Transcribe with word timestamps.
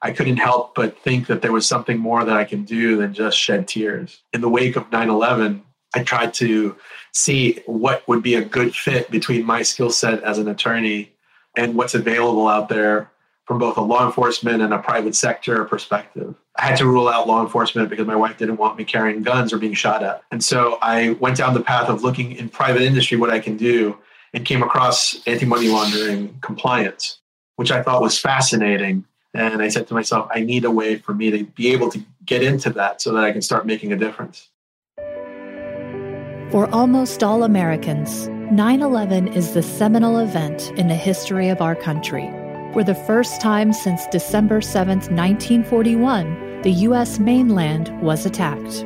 I 0.00 0.12
couldn't 0.12 0.36
help 0.36 0.74
but 0.74 0.98
think 1.00 1.26
that 1.26 1.42
there 1.42 1.52
was 1.52 1.66
something 1.66 1.98
more 1.98 2.24
that 2.24 2.36
I 2.36 2.44
can 2.44 2.64
do 2.64 2.96
than 2.96 3.12
just 3.14 3.36
shed 3.36 3.66
tears. 3.66 4.20
In 4.32 4.40
the 4.40 4.48
wake 4.48 4.76
of 4.76 4.90
9 4.92 5.08
11, 5.08 5.62
I 5.94 6.02
tried 6.02 6.34
to 6.34 6.76
see 7.12 7.60
what 7.66 8.06
would 8.06 8.22
be 8.22 8.34
a 8.34 8.44
good 8.44 8.74
fit 8.74 9.10
between 9.10 9.44
my 9.44 9.62
skill 9.62 9.90
set 9.90 10.22
as 10.22 10.38
an 10.38 10.48
attorney 10.48 11.12
and 11.56 11.74
what's 11.74 11.94
available 11.94 12.46
out 12.46 12.68
there 12.68 13.10
from 13.46 13.58
both 13.58 13.78
a 13.78 13.80
law 13.80 14.04
enforcement 14.04 14.60
and 14.60 14.74
a 14.74 14.78
private 14.78 15.16
sector 15.16 15.64
perspective. 15.64 16.34
I 16.56 16.66
had 16.66 16.76
to 16.78 16.86
rule 16.86 17.08
out 17.08 17.26
law 17.26 17.40
enforcement 17.42 17.88
because 17.88 18.06
my 18.06 18.14
wife 18.14 18.36
didn't 18.36 18.58
want 18.58 18.76
me 18.76 18.84
carrying 18.84 19.22
guns 19.22 19.52
or 19.52 19.58
being 19.58 19.72
shot 19.72 20.02
at. 20.02 20.22
And 20.30 20.44
so 20.44 20.78
I 20.82 21.10
went 21.12 21.38
down 21.38 21.54
the 21.54 21.62
path 21.62 21.88
of 21.88 22.02
looking 22.02 22.32
in 22.32 22.50
private 22.50 22.82
industry 22.82 23.16
what 23.16 23.30
I 23.30 23.38
can 23.38 23.56
do 23.56 23.96
and 24.34 24.44
came 24.44 24.62
across 24.62 25.26
anti 25.26 25.46
money 25.46 25.68
laundering 25.68 26.38
compliance, 26.42 27.20
which 27.56 27.70
I 27.70 27.82
thought 27.82 28.02
was 28.02 28.18
fascinating. 28.18 29.06
And 29.38 29.62
I 29.62 29.68
said 29.68 29.86
to 29.86 29.94
myself, 29.94 30.28
I 30.34 30.40
need 30.40 30.64
a 30.64 30.70
way 30.70 30.96
for 30.96 31.14
me 31.14 31.30
to 31.30 31.44
be 31.44 31.72
able 31.72 31.88
to 31.92 32.00
get 32.26 32.42
into 32.42 32.70
that 32.70 33.00
so 33.00 33.12
that 33.12 33.22
I 33.22 33.30
can 33.30 33.40
start 33.40 33.66
making 33.66 33.92
a 33.92 33.96
difference. 33.96 34.48
For 36.50 36.68
almost 36.72 37.22
all 37.22 37.44
Americans, 37.44 38.26
9 38.50 38.82
11 38.82 39.28
is 39.28 39.54
the 39.54 39.62
seminal 39.62 40.18
event 40.18 40.72
in 40.72 40.88
the 40.88 40.96
history 40.96 41.50
of 41.50 41.62
our 41.62 41.76
country. 41.76 42.28
For 42.72 42.82
the 42.82 42.96
first 42.96 43.40
time 43.40 43.72
since 43.72 44.08
December 44.08 44.60
7, 44.60 44.98
1941, 44.98 46.62
the 46.62 46.72
U.S. 46.88 47.20
mainland 47.20 47.96
was 48.02 48.26
attacked. 48.26 48.82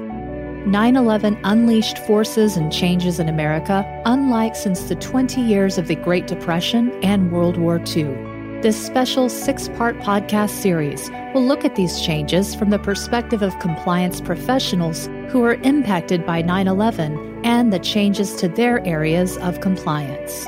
9 0.66 0.96
11 0.96 1.40
unleashed 1.44 1.96
forces 1.98 2.58
and 2.58 2.70
changes 2.70 3.18
in 3.18 3.30
America, 3.30 3.86
unlike 4.04 4.54
since 4.54 4.82
the 4.82 4.96
20 4.96 5.40
years 5.40 5.78
of 5.78 5.88
the 5.88 5.96
Great 5.96 6.26
Depression 6.26 6.92
and 7.02 7.32
World 7.32 7.56
War 7.56 7.80
II. 7.96 8.31
This 8.62 8.80
special 8.80 9.28
six 9.28 9.68
part 9.70 9.98
podcast 9.98 10.50
series 10.50 11.10
will 11.34 11.44
look 11.44 11.64
at 11.64 11.74
these 11.74 12.00
changes 12.00 12.54
from 12.54 12.70
the 12.70 12.78
perspective 12.78 13.42
of 13.42 13.58
compliance 13.58 14.20
professionals 14.20 15.08
who 15.30 15.42
are 15.42 15.54
impacted 15.64 16.24
by 16.24 16.42
9 16.42 16.68
11 16.68 17.44
and 17.44 17.72
the 17.72 17.80
changes 17.80 18.36
to 18.36 18.46
their 18.46 18.78
areas 18.86 19.36
of 19.38 19.60
compliance. 19.60 20.44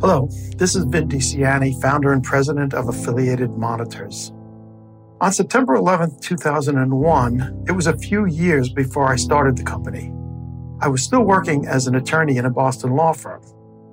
Hello, 0.00 0.30
this 0.56 0.74
is 0.74 0.84
Vin 0.84 1.10
DiCianni, 1.10 1.78
founder 1.82 2.14
and 2.14 2.24
president 2.24 2.72
of 2.72 2.88
Affiliated 2.88 3.50
Monitors. 3.50 4.32
On 5.20 5.30
September 5.30 5.74
11, 5.74 6.20
2001, 6.20 7.64
it 7.68 7.72
was 7.72 7.86
a 7.86 7.98
few 7.98 8.24
years 8.24 8.72
before 8.72 9.12
I 9.12 9.16
started 9.16 9.58
the 9.58 9.62
company. 9.62 10.10
I 10.82 10.88
was 10.88 11.04
still 11.04 11.22
working 11.22 11.64
as 11.68 11.86
an 11.86 11.94
attorney 11.94 12.38
in 12.38 12.44
a 12.44 12.50
Boston 12.50 12.96
law 12.96 13.12
firm. 13.12 13.40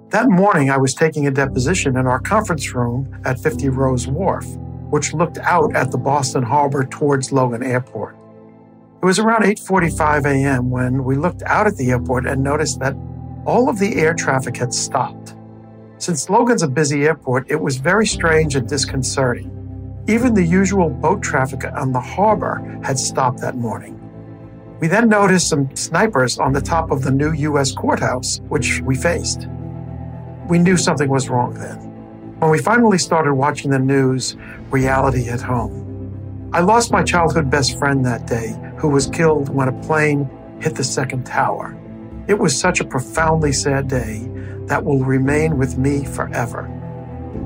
That 0.10 0.28
morning, 0.28 0.72
I 0.72 0.78
was 0.78 0.96
taking 0.96 1.28
a 1.28 1.32
deposition 1.32 1.96
in 1.96 2.08
our 2.08 2.20
conference 2.20 2.74
room 2.74 3.16
at 3.26 3.40
50 3.40 3.70
Rowes 3.70 4.08
Wharf, 4.08 4.48
which 4.90 5.14
looked 5.14 5.38
out 5.38 5.76
at 5.76 5.92
the 5.92 6.00
Boston 6.00 6.42
Harbor 6.42 6.84
towards 6.84 7.32
Logan 7.32 7.62
Airport. 7.62 8.16
It 9.04 9.06
was 9.06 9.20
around 9.20 9.44
8:45 9.44 10.26
a.m. 10.26 10.72
when 10.72 11.04
we 11.04 11.16
looked 11.16 11.44
out 11.44 11.68
at 11.68 11.78
the 11.78 11.92
airport 11.92 12.26
and 12.26 12.42
noticed 12.44 12.80
that 12.80 12.96
all 13.46 13.70
of 13.70 13.78
the 13.78 13.98
air 13.98 14.16
traffic 14.16 14.58
had 14.58 14.74
stopped. 14.74 15.36
Since 16.00 16.28
Logan's 16.28 16.64
a 16.64 16.68
busy 16.68 17.06
airport, 17.06 17.52
it 17.52 17.62
was 17.62 17.78
very 17.78 18.08
strange 18.08 18.56
and 18.56 18.68
disconcerting. 18.68 19.52
Even 20.08 20.34
the 20.34 20.44
usual 20.44 20.90
boat 20.90 21.22
traffic 21.22 21.66
on 21.66 21.92
the 21.92 22.00
harbor 22.00 22.80
had 22.84 22.98
stopped 22.98 23.42
that 23.42 23.58
morning. 23.58 23.99
We 24.80 24.88
then 24.88 25.10
noticed 25.10 25.50
some 25.50 25.76
snipers 25.76 26.40
on 26.40 26.54
the 26.54 26.62
top 26.62 26.90
of 26.90 27.04
the 27.04 27.12
new 27.12 27.34
U.S. 27.34 27.74
courthouse, 27.74 28.40
which 28.48 28.82
we 28.82 28.96
faced. 28.96 29.48
We 30.48 30.58
knew 30.58 30.78
something 30.78 31.10
was 31.10 31.30
wrong 31.30 31.54
then. 31.54 31.78
When 32.40 32.50
we 32.50 32.60
finally 32.60 32.98
started 32.98 33.34
watching 33.34 33.72
the 33.72 33.80
news, 33.80 34.38
reality 34.72 35.24
hit 35.24 35.42
home. 35.42 36.50
I 36.54 36.62
lost 36.62 36.92
my 36.92 37.04
childhood 37.04 37.50
best 37.50 37.78
friend 37.78 38.06
that 38.06 38.26
day, 38.26 38.56
who 38.78 38.88
was 38.88 39.08
killed 39.08 39.50
when 39.50 39.68
a 39.68 39.84
plane 39.84 40.30
hit 40.62 40.76
the 40.76 40.84
second 40.86 41.26
tower. 41.26 41.78
It 42.30 42.40
was 42.40 42.58
such 42.58 42.80
a 42.80 42.86
profoundly 42.86 43.52
sad 43.52 43.90
day 43.90 44.30
that 44.68 44.86
will 44.86 45.04
remain 45.04 45.58
with 45.58 45.78
me 45.78 46.06
forever. 46.06 46.70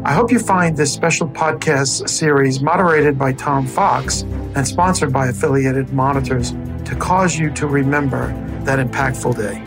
I 0.06 0.12
hope 0.12 0.34
you 0.34 0.40
find 0.40 0.76
this 0.76 0.92
special 0.92 1.30
podcast 1.30 2.10
series, 2.10 2.60
moderated 2.62 3.18
by 3.18 3.32
Tom 3.32 3.66
Fox 3.66 4.24
and 4.54 4.68
sponsored 4.68 5.14
by 5.14 5.28
Affiliated 5.28 5.94
Monitors, 5.94 6.52
to 6.84 6.96
cause 7.00 7.38
you 7.38 7.50
to 7.52 7.68
remember 7.68 8.28
that 8.66 8.86
impactful 8.86 9.38
day. 9.38 9.64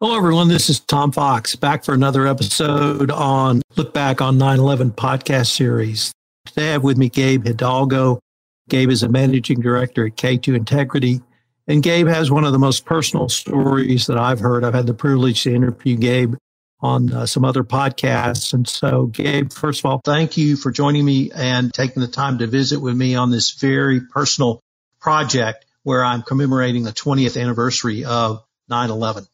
Hello, 0.00 0.14
everyone. 0.14 0.48
This 0.48 0.68
is 0.68 0.78
Tom 0.80 1.10
Fox 1.10 1.56
back 1.56 1.84
for 1.84 1.94
another 1.94 2.26
episode 2.26 3.10
on 3.10 3.62
Look 3.76 3.94
Back 3.94 4.20
on 4.20 4.36
9 4.36 4.58
11 4.58 4.90
podcast 4.90 5.46
series. 5.46 6.12
Today 6.44 6.68
I 6.68 6.72
have 6.72 6.84
with 6.84 6.98
me 6.98 7.08
Gabe 7.08 7.46
Hidalgo. 7.46 8.20
Gabe 8.68 8.90
is 8.90 9.02
a 9.02 9.08
managing 9.08 9.60
director 9.60 10.04
at 10.06 10.16
K2 10.16 10.54
Integrity. 10.54 11.22
And 11.68 11.82
Gabe 11.82 12.08
has 12.08 12.30
one 12.30 12.44
of 12.44 12.52
the 12.52 12.58
most 12.58 12.86
personal 12.86 13.28
stories 13.28 14.06
that 14.06 14.16
I've 14.16 14.40
heard. 14.40 14.64
I've 14.64 14.72
had 14.72 14.86
the 14.86 14.94
privilege 14.94 15.42
to 15.42 15.54
interview 15.54 15.96
Gabe 15.96 16.34
on 16.80 17.12
uh, 17.12 17.26
some 17.26 17.44
other 17.44 17.62
podcasts. 17.62 18.54
And 18.54 18.66
so, 18.66 19.06
Gabe, 19.06 19.52
first 19.52 19.80
of 19.80 19.86
all, 19.86 20.00
thank 20.02 20.38
you 20.38 20.56
for 20.56 20.70
joining 20.70 21.04
me 21.04 21.30
and 21.30 21.72
taking 21.72 22.00
the 22.00 22.08
time 22.08 22.38
to 22.38 22.46
visit 22.46 22.80
with 22.80 22.96
me 22.96 23.16
on 23.16 23.30
this 23.30 23.50
very 23.50 24.00
personal 24.00 24.62
project 24.98 25.66
where 25.82 26.02
I'm 26.02 26.22
commemorating 26.22 26.84
the 26.84 26.92
20th 26.92 27.40
anniversary 27.40 28.06
of 28.06 28.42
9 28.70 28.90
11. 28.90 29.26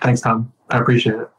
Thanks, 0.00 0.22
Tom. 0.22 0.54
I 0.70 0.78
appreciate 0.78 1.16
it. 1.16 1.30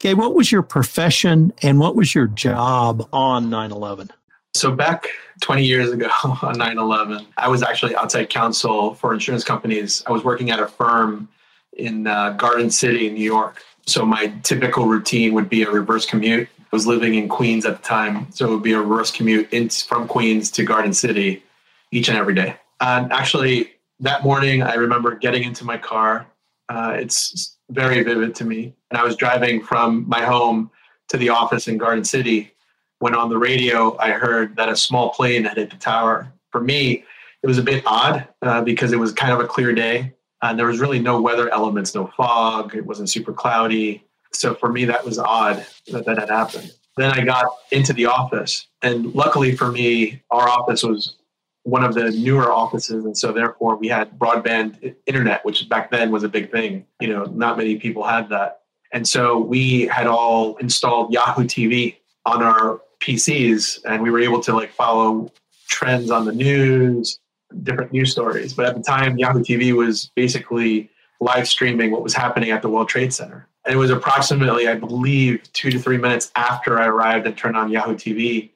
Gabe, 0.00 0.18
what 0.18 0.34
was 0.34 0.52
your 0.52 0.62
profession 0.62 1.54
and 1.62 1.78
what 1.78 1.96
was 1.96 2.14
your 2.14 2.26
job 2.26 3.08
on 3.10 3.48
9 3.48 3.72
11? 3.72 4.10
So, 4.54 4.70
back 4.70 5.08
20 5.40 5.64
years 5.64 5.90
ago 5.90 6.08
on 6.42 6.58
9 6.58 6.78
11, 6.78 7.26
I 7.36 7.48
was 7.48 7.62
actually 7.62 7.96
outside 7.96 8.30
counsel 8.30 8.94
for 8.94 9.12
insurance 9.12 9.44
companies. 9.44 10.02
I 10.06 10.12
was 10.12 10.24
working 10.24 10.50
at 10.50 10.60
a 10.60 10.66
firm 10.66 11.28
in 11.76 12.06
uh, 12.06 12.30
Garden 12.30 12.70
City, 12.70 13.10
New 13.10 13.24
York. 13.24 13.62
So 13.86 14.06
my 14.06 14.32
typical 14.42 14.86
routine 14.86 15.34
would 15.34 15.48
be 15.48 15.62
a 15.62 15.70
reverse 15.70 16.06
commute. 16.06 16.48
I 16.58 16.76
was 16.76 16.86
living 16.86 17.14
in 17.14 17.28
Queens 17.28 17.66
at 17.66 17.76
the 17.76 17.82
time, 17.82 18.30
so 18.32 18.46
it 18.46 18.50
would 18.50 18.62
be 18.62 18.72
a 18.72 18.80
reverse 18.80 19.10
commute 19.10 19.52
in, 19.52 19.68
from 19.68 20.08
Queens 20.08 20.50
to 20.52 20.64
Garden 20.64 20.92
City 20.92 21.42
each 21.90 22.08
and 22.08 22.16
every 22.16 22.34
day. 22.34 22.56
And 22.80 23.12
actually, 23.12 23.72
that 24.00 24.24
morning, 24.24 24.62
I 24.62 24.74
remember 24.74 25.14
getting 25.16 25.42
into 25.42 25.64
my 25.64 25.76
car. 25.76 26.26
Uh, 26.68 26.94
it's 26.96 27.56
very 27.70 28.02
vivid 28.02 28.34
to 28.36 28.44
me. 28.44 28.74
And 28.90 28.98
I 28.98 29.04
was 29.04 29.16
driving 29.16 29.62
from 29.62 30.08
my 30.08 30.24
home 30.24 30.70
to 31.08 31.16
the 31.16 31.28
office 31.28 31.68
in 31.68 31.76
Garden 31.76 32.04
City 32.04 32.53
when 32.98 33.14
on 33.14 33.28
the 33.28 33.38
radio 33.38 33.96
I 33.98 34.10
heard 34.10 34.56
that 34.56 34.68
a 34.68 34.76
small 34.76 35.10
plane 35.10 35.44
had 35.44 35.56
hit 35.56 35.70
the 35.70 35.76
tower. 35.76 36.32
For 36.50 36.60
me, 36.60 37.04
it 37.42 37.46
was 37.46 37.58
a 37.58 37.62
bit 37.62 37.82
odd 37.86 38.26
uh, 38.42 38.62
because 38.62 38.92
it 38.92 38.98
was 38.98 39.12
kind 39.12 39.32
of 39.32 39.40
a 39.40 39.46
clear 39.46 39.72
day. 39.74 40.14
And 40.42 40.58
there 40.58 40.66
was 40.66 40.78
really 40.78 40.98
no 40.98 41.20
weather 41.20 41.50
elements, 41.50 41.94
no 41.94 42.06
fog. 42.16 42.74
It 42.74 42.84
wasn't 42.84 43.10
super 43.10 43.32
cloudy. 43.32 44.04
So 44.32 44.54
for 44.54 44.70
me, 44.70 44.84
that 44.86 45.04
was 45.04 45.18
odd 45.18 45.66
that 45.88 46.04
that 46.06 46.18
had 46.18 46.28
happened. 46.28 46.72
Then 46.96 47.10
I 47.10 47.24
got 47.24 47.46
into 47.72 47.92
the 47.92 48.06
office, 48.06 48.68
and 48.82 49.14
luckily 49.14 49.56
for 49.56 49.72
me, 49.72 50.22
our 50.30 50.48
office 50.48 50.84
was 50.84 51.16
one 51.64 51.82
of 51.82 51.94
the 51.94 52.10
newer 52.10 52.52
offices, 52.52 53.04
and 53.04 53.16
so 53.16 53.32
therefore 53.32 53.76
we 53.76 53.88
had 53.88 54.16
broadband 54.16 54.94
internet, 55.06 55.44
which 55.44 55.68
back 55.68 55.90
then 55.90 56.12
was 56.12 56.22
a 56.22 56.28
big 56.28 56.52
thing. 56.52 56.86
You 57.00 57.08
know, 57.08 57.24
not 57.24 57.58
many 57.58 57.76
people 57.76 58.04
had 58.04 58.28
that, 58.28 58.60
and 58.92 59.08
so 59.08 59.38
we 59.38 59.86
had 59.86 60.06
all 60.06 60.56
installed 60.56 61.12
Yahoo 61.12 61.44
TV 61.44 61.96
on 62.26 62.42
our 62.42 62.80
PCs, 63.00 63.84
and 63.84 64.02
we 64.02 64.10
were 64.10 64.20
able 64.20 64.40
to 64.40 64.54
like 64.54 64.72
follow 64.72 65.30
trends 65.68 66.10
on 66.10 66.24
the 66.24 66.32
news, 66.32 67.18
different 67.62 67.92
news 67.92 68.12
stories. 68.12 68.54
But 68.54 68.66
at 68.66 68.76
the 68.76 68.82
time, 68.82 69.18
Yahoo 69.18 69.40
TV 69.40 69.72
was 69.72 70.10
basically 70.14 70.90
live 71.20 71.48
streaming 71.48 71.90
what 71.90 72.02
was 72.02 72.14
happening 72.14 72.50
at 72.50 72.62
the 72.62 72.68
World 72.68 72.88
Trade 72.88 73.12
Center. 73.12 73.46
And 73.64 73.74
it 73.74 73.78
was 73.78 73.90
approximately, 73.90 74.68
I 74.68 74.74
believe, 74.74 75.42
two 75.52 75.70
to 75.70 75.78
three 75.78 75.96
minutes 75.96 76.30
after 76.36 76.78
I 76.78 76.86
arrived 76.86 77.26
and 77.26 77.36
turned 77.36 77.56
on 77.56 77.70
Yahoo 77.70 77.94
TV 77.94 78.50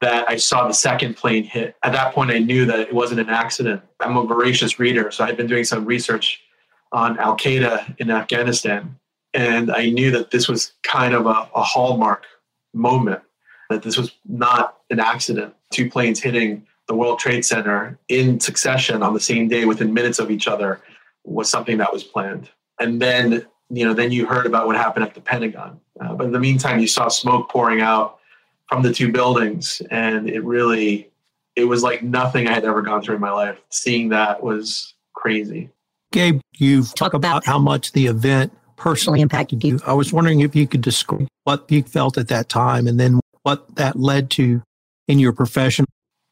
that 0.00 0.28
I 0.28 0.36
saw 0.36 0.66
the 0.66 0.74
second 0.74 1.16
plane 1.16 1.44
hit. 1.44 1.76
At 1.82 1.92
that 1.92 2.14
point, 2.14 2.30
I 2.30 2.38
knew 2.38 2.66
that 2.66 2.78
it 2.78 2.92
wasn't 2.92 3.20
an 3.20 3.30
accident. 3.30 3.82
I'm 4.00 4.16
a 4.16 4.24
voracious 4.24 4.78
reader, 4.78 5.10
so 5.10 5.24
I'd 5.24 5.36
been 5.36 5.46
doing 5.46 5.64
some 5.64 5.84
research 5.84 6.42
on 6.92 7.18
Al 7.18 7.36
Qaeda 7.36 7.98
in 7.98 8.10
Afghanistan. 8.10 8.98
And 9.32 9.70
I 9.70 9.90
knew 9.90 10.10
that 10.12 10.30
this 10.30 10.48
was 10.48 10.72
kind 10.82 11.14
of 11.14 11.26
a, 11.26 11.48
a 11.54 11.62
hallmark 11.62 12.24
moment, 12.74 13.22
that 13.70 13.82
this 13.82 13.96
was 13.96 14.12
not 14.26 14.78
an 14.90 15.00
accident. 15.00 15.54
Two 15.70 15.90
planes 15.90 16.20
hitting 16.20 16.66
the 16.86 16.94
World 16.94 17.18
Trade 17.18 17.44
Center 17.44 17.98
in 18.08 18.40
succession 18.40 19.02
on 19.02 19.14
the 19.14 19.20
same 19.20 19.48
day 19.48 19.64
within 19.64 19.94
minutes 19.94 20.18
of 20.18 20.30
each 20.30 20.46
other 20.46 20.80
was 21.24 21.50
something 21.50 21.78
that 21.78 21.92
was 21.92 22.04
planned. 22.04 22.50
And 22.78 23.00
then, 23.00 23.46
you 23.70 23.84
know, 23.84 23.94
then 23.94 24.12
you 24.12 24.26
heard 24.26 24.46
about 24.46 24.66
what 24.66 24.76
happened 24.76 25.06
at 25.06 25.14
the 25.14 25.20
Pentagon. 25.20 25.80
Uh, 26.00 26.14
but 26.14 26.26
in 26.26 26.32
the 26.32 26.40
meantime, 26.40 26.80
you 26.80 26.86
saw 26.86 27.08
smoke 27.08 27.48
pouring 27.48 27.80
out 27.80 28.18
from 28.68 28.82
the 28.82 28.92
two 28.92 29.12
buildings, 29.12 29.80
and 29.90 30.28
it 30.28 30.42
really 30.44 31.10
it 31.56 31.64
was 31.64 31.82
like 31.82 32.02
nothing 32.02 32.48
I 32.48 32.52
had 32.52 32.64
ever 32.64 32.82
gone 32.82 33.02
through 33.02 33.14
in 33.14 33.20
my 33.20 33.30
life. 33.30 33.60
Seeing 33.70 34.08
that 34.08 34.42
was 34.42 34.94
crazy. 35.14 35.70
Gabe, 36.12 36.40
you've 36.56 36.94
talked 36.94 37.14
about 37.14 37.44
how 37.44 37.58
much 37.58 37.92
the 37.92 38.06
event 38.06 38.52
personally 38.76 39.20
impacted 39.20 39.64
you. 39.64 39.80
I 39.86 39.92
was 39.92 40.12
wondering 40.12 40.40
if 40.40 40.54
you 40.54 40.66
could 40.66 40.80
describe 40.80 41.28
what 41.44 41.70
you 41.70 41.82
felt 41.82 42.18
at 42.18 42.28
that 42.28 42.48
time 42.48 42.86
and 42.86 42.98
then 42.98 43.20
what 43.42 43.74
that 43.76 43.96
led 43.96 44.30
to 44.30 44.62
in 45.08 45.18
your 45.18 45.32
profession. 45.32 45.84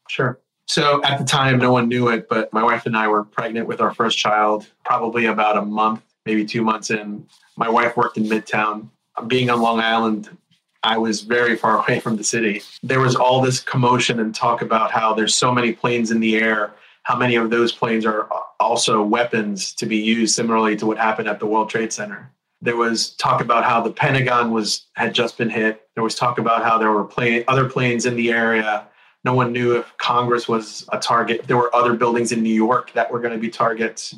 Sure. 0.09 0.39
So 0.67 1.03
at 1.03 1.19
the 1.19 1.25
time, 1.25 1.57
no 1.57 1.71
one 1.71 1.89
knew 1.89 2.07
it, 2.07 2.27
but 2.29 2.51
my 2.53 2.63
wife 2.63 2.85
and 2.85 2.95
I 2.95 3.07
were 3.07 3.23
pregnant 3.23 3.67
with 3.67 3.81
our 3.81 3.93
first 3.93 4.17
child, 4.17 4.67
probably 4.85 5.25
about 5.25 5.57
a 5.57 5.61
month, 5.61 6.01
maybe 6.25 6.45
two 6.45 6.63
months 6.63 6.89
in. 6.89 7.27
My 7.57 7.69
wife 7.69 7.97
worked 7.97 8.17
in 8.17 8.23
Midtown. 8.23 8.89
Being 9.27 9.49
on 9.49 9.61
Long 9.61 9.79
Island, 9.79 10.35
I 10.81 10.97
was 10.97 11.21
very 11.21 11.55
far 11.55 11.77
away 11.85 11.99
from 11.99 12.15
the 12.15 12.23
city. 12.23 12.61
There 12.81 12.99
was 12.99 13.15
all 13.15 13.41
this 13.41 13.59
commotion 13.59 14.19
and 14.19 14.33
talk 14.33 14.61
about 14.61 14.91
how 14.91 15.13
there's 15.13 15.35
so 15.35 15.51
many 15.51 15.73
planes 15.73 16.11
in 16.11 16.19
the 16.19 16.37
air, 16.37 16.73
how 17.03 17.17
many 17.17 17.35
of 17.35 17.49
those 17.49 17.71
planes 17.71 18.05
are 18.05 18.29
also 18.59 19.01
weapons 19.03 19.73
to 19.73 19.85
be 19.85 19.97
used 19.97 20.35
similarly 20.35 20.75
to 20.77 20.85
what 20.85 20.97
happened 20.97 21.27
at 21.27 21.39
the 21.39 21.45
World 21.45 21.69
Trade 21.69 21.93
Center. 21.93 22.31
There 22.61 22.77
was 22.77 23.15
talk 23.15 23.41
about 23.41 23.65
how 23.65 23.81
the 23.81 23.91
Pentagon 23.91 24.51
was 24.51 24.85
had 24.93 25.13
just 25.13 25.37
been 25.37 25.49
hit. 25.49 25.87
There 25.95 26.03
was 26.03 26.15
talk 26.15 26.37
about 26.39 26.63
how 26.63 26.77
there 26.77 26.91
were 26.91 27.03
plane, 27.03 27.43
other 27.47 27.69
planes 27.69 28.05
in 28.05 28.15
the 28.15 28.31
area. 28.31 28.87
No 29.25 29.33
one 29.33 29.51
knew 29.51 29.75
if 29.75 29.97
Congress 29.97 30.47
was 30.47 30.87
a 30.91 30.99
target. 30.99 31.45
There 31.47 31.57
were 31.57 31.73
other 31.75 31.93
buildings 31.93 32.31
in 32.31 32.41
New 32.41 32.53
York 32.53 32.93
that 32.93 33.11
were 33.11 33.19
going 33.19 33.33
to 33.33 33.39
be 33.39 33.49
targets. 33.49 34.15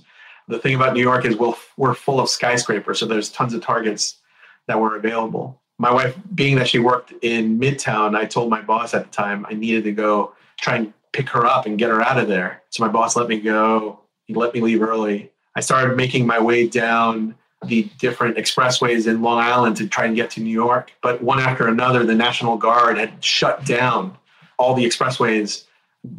The 0.47 0.59
thing 0.59 0.75
about 0.75 0.93
New 0.93 1.01
York 1.01 1.25
is 1.25 1.35
we'll, 1.35 1.57
we're 1.77 1.95
full 1.95 2.19
of 2.19 2.29
skyscrapers, 2.29 2.99
so 2.99 3.07
there's 3.07 3.29
tons 3.29 3.55
of 3.55 3.61
targets 3.61 4.17
that 4.67 4.79
were 4.79 4.95
available 4.95 5.59
my 5.77 5.91
wife, 5.91 6.15
being 6.33 6.55
that 6.55 6.67
she 6.67 6.79
worked 6.79 7.13
in 7.21 7.59
Midtown, 7.59 8.15
I 8.15 8.25
told 8.25 8.49
my 8.49 8.61
boss 8.61 8.93
at 8.93 9.03
the 9.03 9.11
time 9.11 9.45
I 9.49 9.53
needed 9.53 9.83
to 9.85 9.91
go 9.91 10.33
try 10.59 10.77
and 10.77 10.93
pick 11.15 11.29
her 11.29 11.45
up 11.45 11.65
and 11.65 11.77
get 11.77 11.89
her 11.89 12.01
out 12.01 12.19
of 12.19 12.27
there. 12.27 12.61
So 12.69 12.83
my 12.83 12.91
boss 12.91 13.15
let 13.15 13.29
me 13.29 13.39
go. 13.39 14.01
He 14.25 14.33
let 14.33 14.53
me 14.53 14.59
leave 14.59 14.81
early. 14.81 15.31
I 15.55 15.61
started 15.61 15.95
making 15.95 16.27
my 16.27 16.39
way 16.39 16.67
down 16.67 17.35
the 17.65 17.83
different 17.99 18.35
expressways 18.37 19.07
in 19.07 19.21
Long 19.21 19.39
Island 19.39 19.77
to 19.77 19.87
try 19.87 20.05
and 20.05 20.15
get 20.15 20.29
to 20.31 20.41
New 20.41 20.51
York. 20.51 20.91
But 21.01 21.23
one 21.23 21.39
after 21.39 21.67
another, 21.67 22.03
the 22.05 22.13
National 22.13 22.57
Guard 22.57 22.97
had 22.97 23.23
shut 23.23 23.65
down 23.65 24.17
all 24.57 24.73
the 24.73 24.85
expressways, 24.85 25.63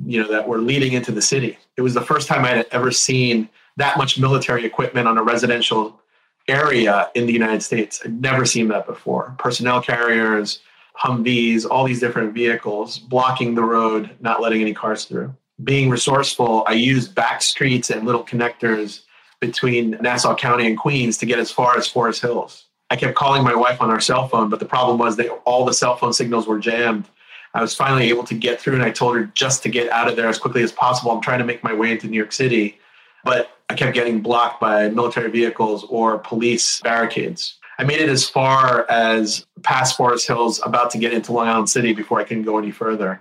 you 0.07 0.23
know, 0.23 0.29
that 0.29 0.49
were 0.49 0.59
leading 0.59 0.95
into 0.95 1.13
the 1.13 1.23
city. 1.23 1.59
It 1.77 1.83
was 1.83 1.93
the 1.93 2.01
first 2.01 2.27
time 2.27 2.45
I 2.45 2.49
had 2.49 2.67
ever 2.73 2.91
seen 2.91 3.49
that 3.77 3.99
much 3.99 4.19
military 4.19 4.65
equipment 4.65 5.07
on 5.07 5.19
a 5.19 5.23
residential 5.23 6.01
area 6.49 7.11
in 7.15 7.27
the 7.27 7.33
United 7.33 7.63
States. 7.63 8.01
I'd 8.03 8.21
never 8.21 8.47
seen 8.47 8.69
that 8.69 8.87
before. 8.87 9.35
Personnel 9.39 9.83
carriers, 9.83 10.61
Humvees, 11.03 11.67
all 11.69 11.85
these 11.85 12.01
different 12.01 12.33
vehicles 12.33 12.99
blocking 12.99 13.55
the 13.55 13.63
road, 13.63 14.11
not 14.21 14.41
letting 14.41 14.61
any 14.61 14.75
cars 14.75 15.05
through. 15.05 15.35
Being 15.63 15.91
resourceful, 15.91 16.65
I 16.67 16.73
used 16.73 17.15
back 17.15 17.43
streets 17.43 17.91
and 17.91 18.05
little 18.05 18.25
connectors 18.25 19.03
between 19.41 19.93
Nassau 20.01 20.35
County 20.35 20.67
and 20.67 20.79
Queens 20.79 21.19
to 21.19 21.27
get 21.27 21.39
as 21.39 21.51
far 21.51 21.77
as 21.77 21.87
Forest 21.87 22.23
Hills. 22.23 22.67
I 22.91 22.97
kept 22.97 23.17
calling 23.17 23.43
my 23.43 23.55
wife 23.55 23.81
on 23.81 23.91
our 23.91 24.01
cell 24.01 24.29
phone, 24.29 24.49
but 24.49 24.61
the 24.61 24.67
problem 24.67 24.99
was 24.99 25.17
that 25.17 25.29
all 25.45 25.65
the 25.65 25.75
cell 25.75 25.97
phone 25.97 26.13
signals 26.13 26.47
were 26.47 26.59
jammed. 26.59 27.09
I 27.53 27.61
was 27.61 27.75
finally 27.75 28.09
able 28.09 28.25
to 28.25 28.35
get 28.35 28.61
through, 28.61 28.75
and 28.75 28.83
I 28.83 28.91
told 28.91 29.17
her 29.17 29.25
just 29.35 29.63
to 29.65 29.69
get 29.69 29.91
out 29.91 30.09
of 30.09 30.17
there 30.17 30.29
as 30.29 30.39
quickly 30.39 30.63
as 30.63 30.73
possible. 30.73 31.11
I'm 31.11 31.23
trying 31.23 31.39
to 31.39 31.45
make 31.45 31.65
my 31.65 31.75
way 31.75 31.91
into 31.91 32.07
New 32.07 32.17
York 32.17 32.33
City. 32.33 32.79
But 33.25 33.51
I 33.69 33.75
kept 33.75 33.95
getting 33.95 34.21
blocked 34.21 34.61
by 34.61 34.89
military 34.89 35.31
vehicles 35.31 35.85
or 35.89 36.19
police 36.19 36.81
barricades. 36.83 37.56
I 37.79 37.85
made 37.85 38.01
it 38.01 38.09
as 38.09 38.29
far 38.29 38.87
as 38.91 39.47
past 39.63 39.97
Forest 39.97 40.27
Hills, 40.27 40.61
about 40.65 40.91
to 40.91 40.99
get 40.99 41.13
into 41.13 41.33
Long 41.33 41.49
Island 41.49 41.69
City 41.69 41.93
before 41.93 42.21
I 42.21 42.25
can 42.25 42.43
go 42.43 42.59
any 42.59 42.71
further. 42.71 43.21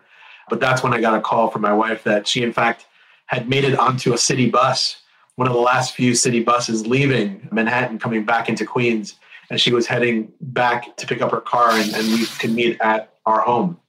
But 0.50 0.60
that's 0.60 0.84
when 0.84 0.94
I 0.94 1.02
got 1.02 1.18
a 1.18 1.22
call 1.22 1.50
from 1.50 1.62
my 1.62 1.74
wife 1.74 2.04
that 2.04 2.28
she, 2.28 2.44
in 2.44 2.54
fact, 2.54 2.86
had 3.26 3.50
made 3.50 3.64
it 3.64 3.78
onto 3.78 4.14
a 4.14 4.18
city 4.18 4.50
bus, 4.50 4.98
one 5.36 5.48
of 5.48 5.54
the 5.54 5.60
last 5.60 5.96
few 5.96 6.16
city 6.16 6.42
buses 6.44 6.88
leaving 6.88 7.48
Manhattan, 7.52 8.00
coming 8.00 8.24
back 8.24 8.48
into 8.48 8.66
Queens. 8.66 9.16
And 9.50 9.60
she 9.60 9.74
was 9.74 9.88
heading 9.88 10.32
back 10.42 10.96
to 10.98 11.06
pick 11.08 11.22
up 11.22 11.32
her 11.32 11.42
car, 11.42 11.72
and, 11.72 11.94
and 11.94 12.08
we 12.08 12.26
could 12.26 12.52
meet 12.52 12.80
at 12.82 13.14
our 13.26 13.42
home. 13.42 13.80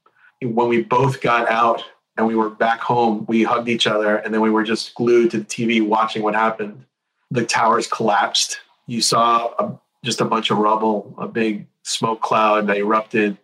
When 0.42 0.68
we 0.68 0.82
both 0.82 1.20
got 1.20 1.48
out 1.50 1.82
and 2.16 2.26
we 2.26 2.34
were 2.34 2.50
back 2.50 2.80
home. 2.80 3.24
We 3.28 3.42
hugged 3.42 3.68
each 3.68 3.86
other 3.86 4.16
and 4.16 4.32
then 4.32 4.40
we 4.40 4.50
were 4.50 4.64
just 4.64 4.94
glued 4.94 5.30
to 5.32 5.38
the 5.38 5.44
TV 5.44 5.86
watching 5.86 6.22
what 6.22 6.34
happened. 6.34 6.84
The 7.30 7.44
towers 7.44 7.86
collapsed. 7.86 8.58
You 8.86 9.02
saw 9.02 9.52
a, 9.58 9.78
just 10.04 10.20
a 10.20 10.24
bunch 10.24 10.50
of 10.50 10.58
rubble, 10.58 11.14
a 11.18 11.26
big 11.26 11.66
smoke 11.82 12.20
cloud 12.20 12.66
that 12.66 12.76
erupted 12.76 13.36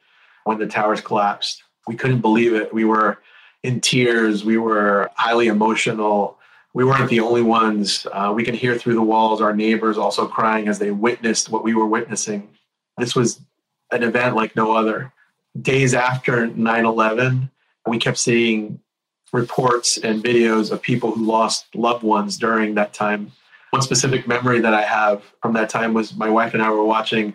when 0.45 0.59
the 0.59 0.67
towers 0.67 1.01
collapsed. 1.01 1.63
We 1.87 1.97
couldn't 1.97 2.21
believe 2.21 2.55
it. 2.55 2.73
We 2.73 2.85
were 2.85 3.19
in 3.63 3.81
tears. 3.81 4.45
We 4.45 4.59
were 4.59 5.11
highly 5.15 5.49
emotional. 5.49 6.39
We 6.75 6.85
weren't 6.85 7.11
the 7.11 7.21
only 7.21 7.43
ones. 7.43 8.07
Uh, 8.13 8.33
we 8.35 8.45
could 8.45 8.55
hear 8.55 8.77
through 8.77 8.95
the 8.95 9.03
walls 9.03 9.41
our 9.41 9.55
neighbors 9.55 9.99
also 9.99 10.27
crying 10.27 10.69
as 10.69 10.79
they 10.79 10.91
witnessed 10.91 11.51
what 11.51 11.65
we 11.65 11.75
were 11.75 11.87
witnessing. 11.87 12.49
This 12.99 13.15
was 13.15 13.41
an 13.91 14.03
event 14.03 14.37
like 14.37 14.57
no 14.57 14.73
other. 14.73 15.13
Days 15.61 15.93
after 15.93 16.47
9 16.47 16.85
11, 16.85 17.51
we 17.87 17.99
kept 17.99 18.19
seeing 18.19 18.81
reports 19.33 19.99
and 19.99 20.23
videos 20.23 20.71
of 20.71 20.81
people 20.81 21.13
who 21.13 21.25
lost 21.25 21.67
loved 21.75 22.03
ones 22.03 22.37
during 22.39 22.75
that 22.75 22.93
time. 22.93 23.33
One 23.73 23.81
specific 23.81 24.29
memory 24.29 24.61
that 24.61 24.75
I 24.75 24.83
have 24.83 25.23
from 25.41 25.55
that 25.55 25.71
time 25.71 25.95
was 25.95 26.15
my 26.15 26.29
wife 26.29 26.53
and 26.53 26.63
I 26.63 26.69
were 26.69 26.85
watching, 26.85 27.35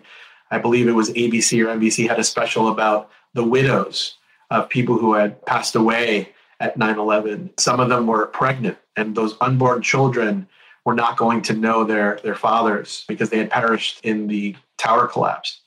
I 0.52 0.58
believe 0.58 0.86
it 0.86 0.92
was 0.92 1.10
ABC 1.10 1.60
or 1.64 1.76
NBC 1.76 2.08
had 2.08 2.20
a 2.20 2.22
special 2.22 2.68
about 2.68 3.10
the 3.34 3.42
widows 3.42 4.14
of 4.52 4.68
people 4.68 4.96
who 4.98 5.14
had 5.14 5.44
passed 5.46 5.74
away 5.74 6.28
at 6.60 6.76
9 6.76 6.96
11. 6.96 7.50
Some 7.58 7.80
of 7.80 7.88
them 7.88 8.06
were 8.06 8.26
pregnant, 8.26 8.78
and 8.94 9.16
those 9.16 9.34
unborn 9.40 9.82
children 9.82 10.46
were 10.84 10.94
not 10.94 11.16
going 11.16 11.42
to 11.42 11.54
know 11.54 11.82
their, 11.82 12.20
their 12.22 12.36
fathers 12.36 13.04
because 13.08 13.30
they 13.30 13.38
had 13.38 13.50
perished 13.50 13.98
in 14.04 14.28
the 14.28 14.54
tower 14.76 15.08
collapse. 15.08 15.62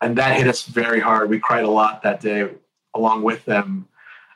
And 0.00 0.16
that 0.16 0.38
hit 0.38 0.48
us 0.48 0.64
very 0.64 0.98
hard. 0.98 1.28
We 1.28 1.38
cried 1.38 1.64
a 1.64 1.70
lot 1.70 2.02
that 2.04 2.22
day 2.22 2.48
along 2.94 3.22
with 3.22 3.44
them 3.44 3.86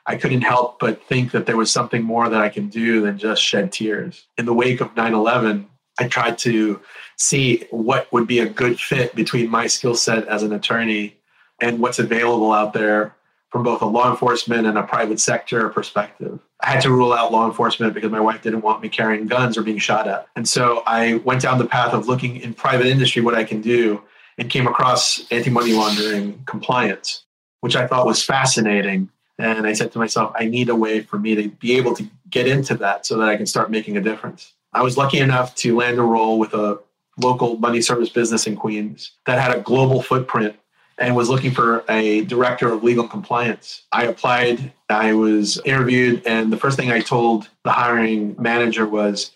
I 0.05 0.15
couldn't 0.15 0.41
help 0.41 0.79
but 0.79 1.03
think 1.05 1.31
that 1.31 1.45
there 1.45 1.57
was 1.57 1.71
something 1.71 2.03
more 2.03 2.27
that 2.27 2.41
I 2.41 2.49
can 2.49 2.69
do 2.69 3.01
than 3.01 3.17
just 3.17 3.41
shed 3.41 3.71
tears. 3.71 4.25
In 4.37 4.45
the 4.45 4.53
wake 4.53 4.81
of 4.81 4.95
9 4.95 5.13
11, 5.13 5.67
I 6.01 6.07
tried 6.07 6.37
to 6.39 6.81
see 7.17 7.65
what 7.69 8.11
would 8.11 8.27
be 8.27 8.39
a 8.39 8.49
good 8.49 8.79
fit 8.79 9.15
between 9.15 9.49
my 9.49 9.67
skill 9.67 9.95
set 9.95 10.27
as 10.27 10.43
an 10.43 10.51
attorney 10.51 11.17
and 11.59 11.79
what's 11.79 11.99
available 11.99 12.51
out 12.51 12.73
there 12.73 13.15
from 13.49 13.63
both 13.63 13.81
a 13.81 13.85
law 13.85 14.09
enforcement 14.09 14.65
and 14.65 14.77
a 14.77 14.83
private 14.83 15.19
sector 15.19 15.69
perspective. 15.69 16.39
I 16.61 16.71
had 16.71 16.81
to 16.81 16.91
rule 16.91 17.13
out 17.13 17.31
law 17.31 17.45
enforcement 17.45 17.93
because 17.93 18.11
my 18.11 18.19
wife 18.19 18.41
didn't 18.41 18.61
want 18.61 18.81
me 18.81 18.89
carrying 18.89 19.27
guns 19.27 19.57
or 19.57 19.61
being 19.61 19.77
shot 19.77 20.07
at. 20.07 20.27
And 20.35 20.47
so 20.47 20.83
I 20.87 21.15
went 21.15 21.41
down 21.41 21.57
the 21.57 21.65
path 21.65 21.93
of 21.93 22.07
looking 22.07 22.37
in 22.37 22.53
private 22.53 22.87
industry 22.87 23.21
what 23.21 23.35
I 23.35 23.43
can 23.43 23.61
do 23.61 24.01
and 24.37 24.49
came 24.49 24.67
across 24.67 25.29
anti 25.31 25.49
money 25.49 25.73
laundering 25.73 26.43
compliance, 26.45 27.25
which 27.59 27.75
I 27.75 27.85
thought 27.85 28.05
was 28.05 28.23
fascinating 28.23 29.09
and 29.37 29.65
I 29.65 29.73
said 29.73 29.91
to 29.93 29.99
myself, 29.99 30.33
I 30.35 30.45
need 30.45 30.69
a 30.69 30.75
way 30.75 31.01
for 31.01 31.17
me 31.17 31.35
to 31.35 31.49
be 31.49 31.75
able 31.77 31.95
to 31.95 32.07
get 32.29 32.47
into 32.47 32.75
that 32.75 33.05
so 33.05 33.17
that 33.17 33.27
I 33.27 33.37
can 33.37 33.45
start 33.45 33.71
making 33.71 33.97
a 33.97 34.01
difference. 34.01 34.53
I 34.73 34.81
was 34.81 34.97
lucky 34.97 35.19
enough 35.19 35.55
to 35.55 35.75
land 35.75 35.99
a 35.99 36.03
role 36.03 36.39
with 36.39 36.53
a 36.53 36.79
local 37.17 37.57
money 37.57 37.81
service 37.81 38.09
business 38.09 38.47
in 38.47 38.55
Queens 38.55 39.11
that 39.25 39.39
had 39.39 39.55
a 39.55 39.61
global 39.61 40.01
footprint 40.01 40.55
and 40.97 41.15
was 41.15 41.29
looking 41.29 41.51
for 41.51 41.83
a 41.89 42.21
director 42.25 42.71
of 42.71 42.83
legal 42.83 43.07
compliance. 43.07 43.83
I 43.91 44.05
applied, 44.05 44.71
I 44.89 45.13
was 45.13 45.59
interviewed, 45.65 46.25
and 46.25 46.53
the 46.53 46.57
first 46.57 46.77
thing 46.77 46.91
I 46.91 47.01
told 47.01 47.49
the 47.63 47.71
hiring 47.71 48.35
manager 48.39 48.87
was 48.87 49.31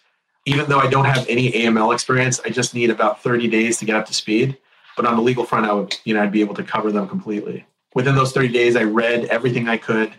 even 0.46 0.70
though 0.70 0.80
I 0.80 0.90
don't 0.90 1.06
have 1.06 1.26
any 1.28 1.52
AML 1.52 1.94
experience, 1.94 2.40
I 2.46 2.50
just 2.50 2.76
need 2.76 2.92
about 2.92 3.24
30 3.24 3.48
days 3.48 3.80
to 3.80 3.86
get 3.86 3.96
up 3.96 4.06
to 4.06 4.14
speed. 4.14 4.58
But 4.96 5.06
on 5.06 5.16
the 5.16 5.22
legal 5.22 5.44
front, 5.44 5.66
I 5.66 5.74
would, 5.74 5.98
you 6.06 6.14
know, 6.14 6.22
I'd 6.22 6.32
be 6.32 6.42
able 6.42 6.54
to 6.56 6.64
cover 6.64 6.92
them 6.92 7.08
completely 7.08 7.66
within 7.96 8.14
those 8.14 8.34
30 8.34 8.50
days, 8.50 8.76
I 8.76 8.84
read 8.84 9.26
everything 9.26 9.68
I 9.68 9.78
could. 9.78 10.14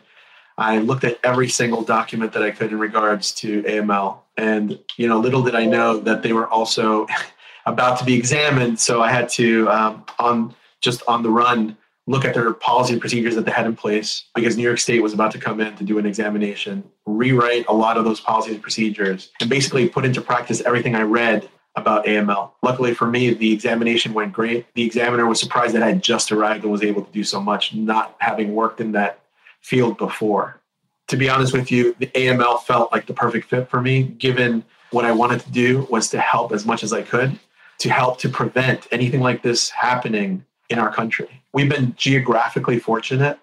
I 0.58 0.78
looked 0.78 1.04
at 1.04 1.18
every 1.22 1.48
single 1.48 1.82
document 1.82 2.32
that 2.32 2.42
I 2.42 2.50
could 2.50 2.72
in 2.72 2.78
regards 2.78 3.32
to 3.34 3.62
AML. 3.64 4.18
And, 4.36 4.78
you 4.96 5.06
know, 5.06 5.18
little 5.18 5.42
did 5.42 5.54
I 5.54 5.66
know 5.66 5.98
that 5.98 6.22
they 6.22 6.32
were 6.32 6.48
also 6.48 7.06
about 7.66 7.98
to 7.98 8.04
be 8.04 8.14
examined. 8.14 8.80
So 8.80 9.02
I 9.02 9.10
had 9.10 9.28
to, 9.30 9.68
um, 9.70 10.04
on 10.18 10.54
just 10.80 11.02
on 11.08 11.22
the 11.22 11.30
run, 11.30 11.76
look 12.06 12.24
at 12.24 12.34
their 12.34 12.52
policy 12.52 12.92
and 12.92 13.00
procedures 13.00 13.34
that 13.34 13.44
they 13.44 13.50
had 13.50 13.66
in 13.66 13.74
place 13.74 14.24
because 14.34 14.56
New 14.56 14.62
York 14.62 14.78
State 14.78 15.02
was 15.02 15.12
about 15.12 15.32
to 15.32 15.38
come 15.38 15.60
in 15.60 15.74
to 15.76 15.84
do 15.84 15.98
an 15.98 16.06
examination, 16.06 16.84
rewrite 17.04 17.66
a 17.68 17.72
lot 17.72 17.96
of 17.96 18.04
those 18.04 18.20
policies 18.20 18.54
and 18.54 18.62
procedures, 18.62 19.32
and 19.40 19.50
basically 19.50 19.88
put 19.88 20.04
into 20.04 20.20
practice 20.20 20.60
everything 20.62 20.94
I 20.94 21.02
read 21.02 21.48
about 21.74 22.06
AML. 22.06 22.52
Luckily 22.62 22.94
for 22.94 23.06
me, 23.06 23.34
the 23.34 23.52
examination 23.52 24.14
went 24.14 24.32
great. 24.32 24.66
The 24.74 24.84
examiner 24.84 25.26
was 25.26 25.40
surprised 25.40 25.74
that 25.74 25.82
I 25.82 25.88
had 25.88 26.02
just 26.02 26.32
arrived 26.32 26.62
and 26.62 26.72
was 26.72 26.82
able 26.82 27.02
to 27.02 27.12
do 27.12 27.24
so 27.24 27.40
much, 27.40 27.74
not 27.74 28.16
having 28.18 28.54
worked 28.54 28.80
in 28.80 28.92
that 28.92 29.20
field 29.66 29.98
before. 29.98 30.60
To 31.08 31.16
be 31.16 31.28
honest 31.28 31.52
with 31.52 31.72
you, 31.72 31.96
the 31.98 32.06
AML 32.08 32.62
felt 32.62 32.92
like 32.92 33.06
the 33.06 33.12
perfect 33.12 33.50
fit 33.50 33.68
for 33.68 33.80
me, 33.80 34.04
given 34.04 34.64
what 34.92 35.04
I 35.04 35.10
wanted 35.10 35.40
to 35.40 35.50
do 35.50 35.88
was 35.90 36.08
to 36.10 36.20
help 36.20 36.52
as 36.52 36.64
much 36.64 36.84
as 36.84 36.92
I 36.92 37.02
could 37.02 37.36
to 37.78 37.90
help 37.90 38.18
to 38.20 38.28
prevent 38.28 38.86
anything 38.92 39.20
like 39.20 39.42
this 39.42 39.68
happening 39.70 40.44
in 40.70 40.78
our 40.78 40.92
country. 40.92 41.42
We've 41.52 41.68
been 41.68 41.94
geographically 41.96 42.78
fortunate 42.78 43.40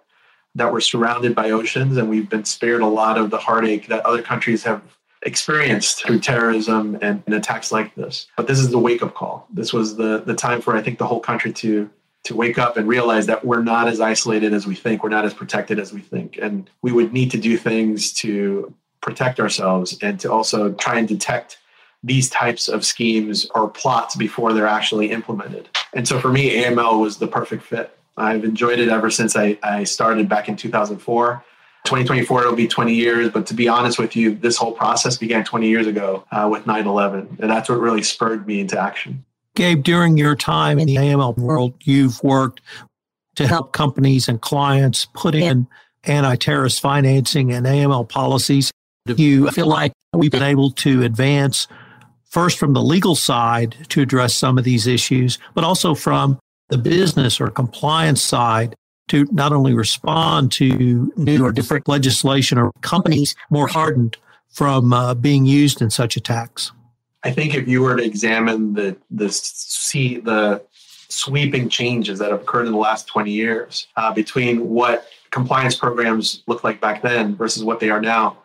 that 0.56 0.72
we're 0.72 0.80
surrounded 0.80 1.36
by 1.36 1.52
oceans 1.52 1.98
and 1.98 2.10
we've 2.10 2.30
been 2.30 2.46
spared 2.46 2.82
a 2.82 2.88
lot 2.88 3.18
of 3.18 3.30
the 3.30 3.38
heartache 3.38 3.88
that 3.88 4.06
other 4.06 4.22
countries 4.22 4.64
have 4.64 4.82
experienced 5.24 6.06
through 6.06 6.20
terrorism 6.20 6.98
and, 7.02 7.22
and 7.26 7.36
attacks 7.36 7.72
like 7.72 7.94
this. 7.96 8.28
But 8.38 8.48
this 8.48 8.60
is 8.60 8.70
the 8.72 8.80
wake 8.80 9.04
up 9.04 9.14
call. 9.14 9.48
This 9.54 9.74
was 9.74 9.98
the, 9.98 10.24
the 10.26 10.36
time 10.36 10.62
for, 10.62 10.76
I 10.76 10.82
think, 10.82 11.00
the 11.00 11.08
whole 11.08 11.20
country 11.20 11.52
to 11.54 11.90
to 12.26 12.36
wake 12.36 12.58
up 12.58 12.78
and 12.78 12.88
realize 12.88 13.26
that 13.26 13.44
we're 13.44 13.62
not 13.62 13.88
as 13.88 14.00
isolated 14.00 14.54
as 14.54 14.66
we 14.66 14.76
think, 14.76 15.04
we're 15.04 15.10
not 15.10 15.26
as 15.26 15.34
protected 15.34 15.80
as 15.80 15.92
we 15.92 16.00
think. 16.00 16.38
And 16.42 16.70
we 16.82 16.92
would 16.92 17.12
need 17.12 17.32
to 17.32 17.38
do 17.38 17.58
things 17.58 18.14
to 18.14 18.74
protect 19.02 19.40
ourselves 19.40 19.98
and 20.02 20.20
to 20.22 20.32
also 20.32 20.72
try 20.74 20.98
and 20.98 21.08
detect 21.08 21.58
these 22.04 22.30
types 22.30 22.68
of 22.68 22.86
schemes 22.86 23.50
or 23.56 23.70
plots 23.70 24.16
before 24.16 24.54
they're 24.54 24.68
actually 24.68 25.12
implemented. 25.12 25.70
And 25.94 26.08
so 26.08 26.20
for 26.20 26.30
me, 26.30 26.52
AML 26.64 27.00
was 27.00 27.18
the 27.18 27.28
perfect 27.28 27.64
fit. 27.64 27.98
I've 28.18 28.44
enjoyed 28.44 28.80
it 28.80 28.90
ever 28.90 29.10
since 29.10 29.36
I, 29.36 29.58
I 29.64 29.84
started 29.84 30.30
back 30.30 30.48
in 30.48 30.56
2004. 30.56 31.44
2024 31.86 32.42
it'll 32.42 32.56
be 32.56 32.66
20 32.66 32.94
years 32.94 33.30
but 33.30 33.46
to 33.46 33.54
be 33.54 33.68
honest 33.68 34.00
with 34.00 34.16
you 34.16 34.36
this 34.36 34.56
whole 34.56 34.72
process 34.72 35.18
began 35.18 35.44
20 35.44 35.68
years 35.68 35.86
ago 35.86 36.24
uh, 36.32 36.48
with 36.50 36.64
9-11 36.64 37.40
and 37.42 37.52
that's 37.52 37.68
what 37.68 37.78
really 37.78 38.02
spurred 38.02 38.48
me 38.48 38.62
into 38.62 38.80
action 38.80 39.26
gabe 39.56 39.84
during 39.84 40.18
your 40.18 40.36
time 40.36 40.80
in 40.80 40.88
the 40.88 40.96
aml 40.96 41.38
world 41.38 41.74
you've 41.84 42.22
worked 42.24 42.62
to 43.36 43.48
help 43.48 43.74
companies 43.74 44.28
and 44.28 44.42
clients 44.42 45.06
put 45.14 45.36
in 45.36 45.68
anti-terrorist 46.06 46.82
financing 46.82 47.52
and 47.52 47.66
aml 47.66 48.08
policies. 48.08 48.72
Do 49.06 49.16
you 49.18 49.50
feel 49.52 49.68
like 49.68 49.92
we've 50.14 50.32
been 50.32 50.44
able 50.44 50.72
to 50.72 51.04
advance 51.04 51.68
first 52.26 52.58
from 52.58 52.74
the 52.74 52.82
legal 52.82 53.16
side 53.16 53.76
to 53.90 54.02
address 54.02 54.34
some 54.34 54.58
of 54.58 54.64
these 54.64 54.88
issues 54.88 55.40
but 55.54 55.64
also 55.64 55.96
from 55.96 56.40
the 56.70 56.78
business 56.78 57.40
or 57.40 57.50
compliance 57.50 58.22
side 58.22 58.76
to 59.10 59.26
not 59.32 59.52
only 59.52 59.74
respond 59.74 60.52
to 60.54 61.12
new 61.18 61.46
or 61.46 61.52
different 61.52 61.88
legislation 61.88 62.58
or 62.58 62.72
companies. 62.82 63.36
more 63.50 63.68
hardened 63.68 64.18
from 64.50 64.94
uh, 64.94 65.14
being 65.14 65.46
used 65.46 65.82
in 65.82 65.90
such 65.90 66.16
attacks? 66.16 66.72
I 67.24 67.32
think 67.32 67.56
if 67.56 67.68
you 67.68 67.82
were 67.82 67.96
to 67.96 68.04
examine 68.04 68.74
the 68.74 68.98
the 69.10 69.30
see 69.30 70.20
the 70.20 70.62
sweeping 71.10 71.70
changes 71.70 72.20
that 72.20 72.32
have 72.32 72.42
occurred 72.42 72.66
in 72.66 72.72
the 72.72 72.78
last 72.78 73.08
20 73.08 73.32
years 73.32 73.88
uh, 73.96 74.12
between 74.12 74.68
what 74.68 75.08
compliance 75.30 75.76
programs 75.76 76.44
looked 76.48 76.64
like 76.64 76.82
back 76.82 77.02
then 77.02 77.36
versus 77.36 77.64
what 77.64 77.80
they 77.80 77.90
are 77.90 78.02
now, 78.02 78.38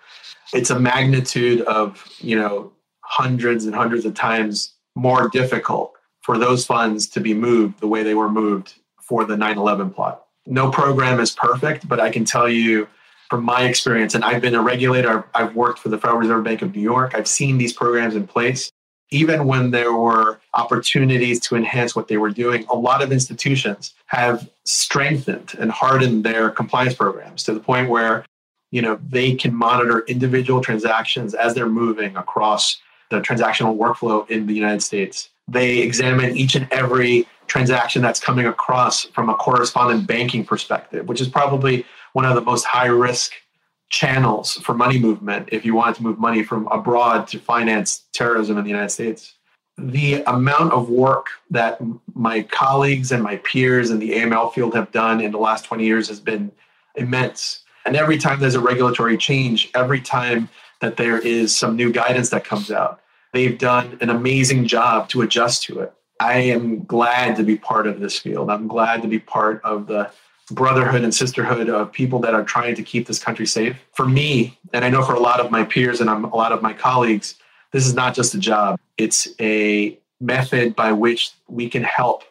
it's 0.52 0.70
a 0.70 0.78
magnitude 0.78 1.62
of 1.62 2.04
you 2.18 2.36
know 2.36 2.72
hundreds 3.00 3.64
and 3.64 3.74
hundreds 3.74 4.04
of 4.04 4.14
times 4.14 4.74
more 4.94 5.28
difficult 5.28 5.92
for 6.20 6.36
those 6.38 6.66
funds 6.66 7.06
to 7.06 7.20
be 7.20 7.32
moved 7.32 7.80
the 7.80 7.88
way 7.88 8.02
they 8.02 8.14
were 8.14 8.28
moved 8.28 8.74
for 9.00 9.24
the 9.24 9.36
9/11 9.36 9.94
plot. 9.94 10.24
No 10.46 10.70
program 10.70 11.20
is 11.20 11.32
perfect, 11.32 11.88
but 11.88 12.00
I 12.00 12.10
can 12.10 12.24
tell 12.24 12.48
you 12.48 12.86
from 13.28 13.44
my 13.44 13.64
experience, 13.64 14.14
and 14.14 14.24
I've 14.24 14.40
been 14.40 14.54
a 14.54 14.62
regulator, 14.62 15.24
I've 15.34 15.54
worked 15.54 15.80
for 15.80 15.90
the 15.90 15.98
Federal 15.98 16.18
Reserve 16.18 16.44
Bank 16.44 16.62
of 16.62 16.74
New 16.74 16.80
York, 16.80 17.14
I've 17.14 17.28
seen 17.28 17.58
these 17.58 17.72
programs 17.72 18.14
in 18.14 18.26
place. 18.26 18.70
Even 19.10 19.46
when 19.46 19.70
there 19.70 19.94
were 19.94 20.38
opportunities 20.52 21.40
to 21.40 21.56
enhance 21.56 21.96
what 21.96 22.08
they 22.08 22.18
were 22.18 22.30
doing, 22.30 22.66
a 22.68 22.76
lot 22.76 23.02
of 23.02 23.10
institutions 23.10 23.94
have 24.06 24.48
strengthened 24.64 25.54
and 25.58 25.70
hardened 25.70 26.24
their 26.24 26.50
compliance 26.50 26.94
programs 26.94 27.42
to 27.44 27.54
the 27.54 27.60
point 27.60 27.88
where 27.88 28.26
you 28.70 28.82
know 28.82 28.98
they 29.08 29.34
can 29.34 29.54
monitor 29.54 30.00
individual 30.00 30.60
transactions 30.60 31.32
as 31.32 31.54
they're 31.54 31.70
moving 31.70 32.18
across 32.18 32.78
the 33.10 33.20
transactional 33.20 33.78
workflow 33.78 34.28
in 34.28 34.46
the 34.46 34.52
United 34.52 34.82
States. 34.82 35.30
They 35.48 35.78
examine 35.78 36.36
each 36.36 36.54
and 36.54 36.68
every 36.70 37.26
transaction 37.46 38.02
that's 38.02 38.20
coming 38.20 38.46
across 38.46 39.04
from 39.04 39.30
a 39.30 39.34
correspondent 39.34 40.06
banking 40.06 40.44
perspective, 40.44 41.08
which 41.08 41.22
is 41.22 41.28
probably 41.28 41.86
one 42.18 42.24
of 42.24 42.34
the 42.34 42.40
most 42.40 42.64
high 42.64 42.88
risk 42.88 43.34
channels 43.90 44.54
for 44.54 44.74
money 44.74 44.98
movement 44.98 45.48
if 45.52 45.64
you 45.64 45.72
want 45.72 45.94
to 45.94 46.02
move 46.02 46.18
money 46.18 46.42
from 46.42 46.66
abroad 46.66 47.28
to 47.28 47.38
finance 47.38 48.06
terrorism 48.12 48.58
in 48.58 48.64
the 48.64 48.70
United 48.70 48.88
States. 48.88 49.34
The 49.78 50.24
amount 50.24 50.72
of 50.72 50.90
work 50.90 51.26
that 51.50 51.80
my 52.14 52.42
colleagues 52.42 53.12
and 53.12 53.22
my 53.22 53.36
peers 53.36 53.90
in 53.90 54.00
the 54.00 54.10
AML 54.14 54.52
field 54.52 54.74
have 54.74 54.90
done 54.90 55.20
in 55.20 55.30
the 55.30 55.38
last 55.38 55.64
20 55.66 55.84
years 55.84 56.08
has 56.08 56.18
been 56.18 56.50
immense. 56.96 57.60
And 57.86 57.94
every 57.94 58.18
time 58.18 58.40
there's 58.40 58.56
a 58.56 58.60
regulatory 58.60 59.16
change, 59.16 59.70
every 59.76 60.00
time 60.00 60.48
that 60.80 60.96
there 60.96 61.20
is 61.20 61.54
some 61.54 61.76
new 61.76 61.92
guidance 61.92 62.30
that 62.30 62.44
comes 62.44 62.72
out, 62.72 63.00
they've 63.32 63.56
done 63.56 63.96
an 64.00 64.10
amazing 64.10 64.66
job 64.66 65.08
to 65.10 65.22
adjust 65.22 65.62
to 65.66 65.78
it. 65.78 65.92
I 66.18 66.38
am 66.38 66.82
glad 66.82 67.36
to 67.36 67.44
be 67.44 67.56
part 67.56 67.86
of 67.86 68.00
this 68.00 68.18
field. 68.18 68.50
I'm 68.50 68.66
glad 68.66 69.02
to 69.02 69.08
be 69.08 69.20
part 69.20 69.62
of 69.62 69.86
the 69.86 70.10
brotherhood 70.50 71.02
and 71.02 71.14
sisterhood 71.14 71.68
of 71.68 71.92
people 71.92 72.18
that 72.20 72.34
are 72.34 72.44
trying 72.44 72.74
to 72.74 72.82
keep 72.82 73.06
this 73.06 73.18
country 73.18 73.46
safe. 73.46 73.76
For 73.94 74.06
me, 74.06 74.58
and 74.72 74.84
I 74.84 74.90
know 74.90 75.02
for 75.02 75.14
a 75.14 75.20
lot 75.20 75.40
of 75.40 75.50
my 75.50 75.64
peers 75.64 76.00
and 76.00 76.08
a 76.08 76.14
lot 76.14 76.52
of 76.52 76.62
my 76.62 76.72
colleagues, 76.72 77.36
this 77.72 77.86
is 77.86 77.94
not 77.94 78.14
just 78.14 78.34
a 78.34 78.38
job, 78.38 78.80
it's 78.96 79.28
a 79.40 79.98
method 80.20 80.74
by 80.74 80.92
which 80.92 81.32
we 81.48 81.68
can 81.68 81.82
help 81.82 82.24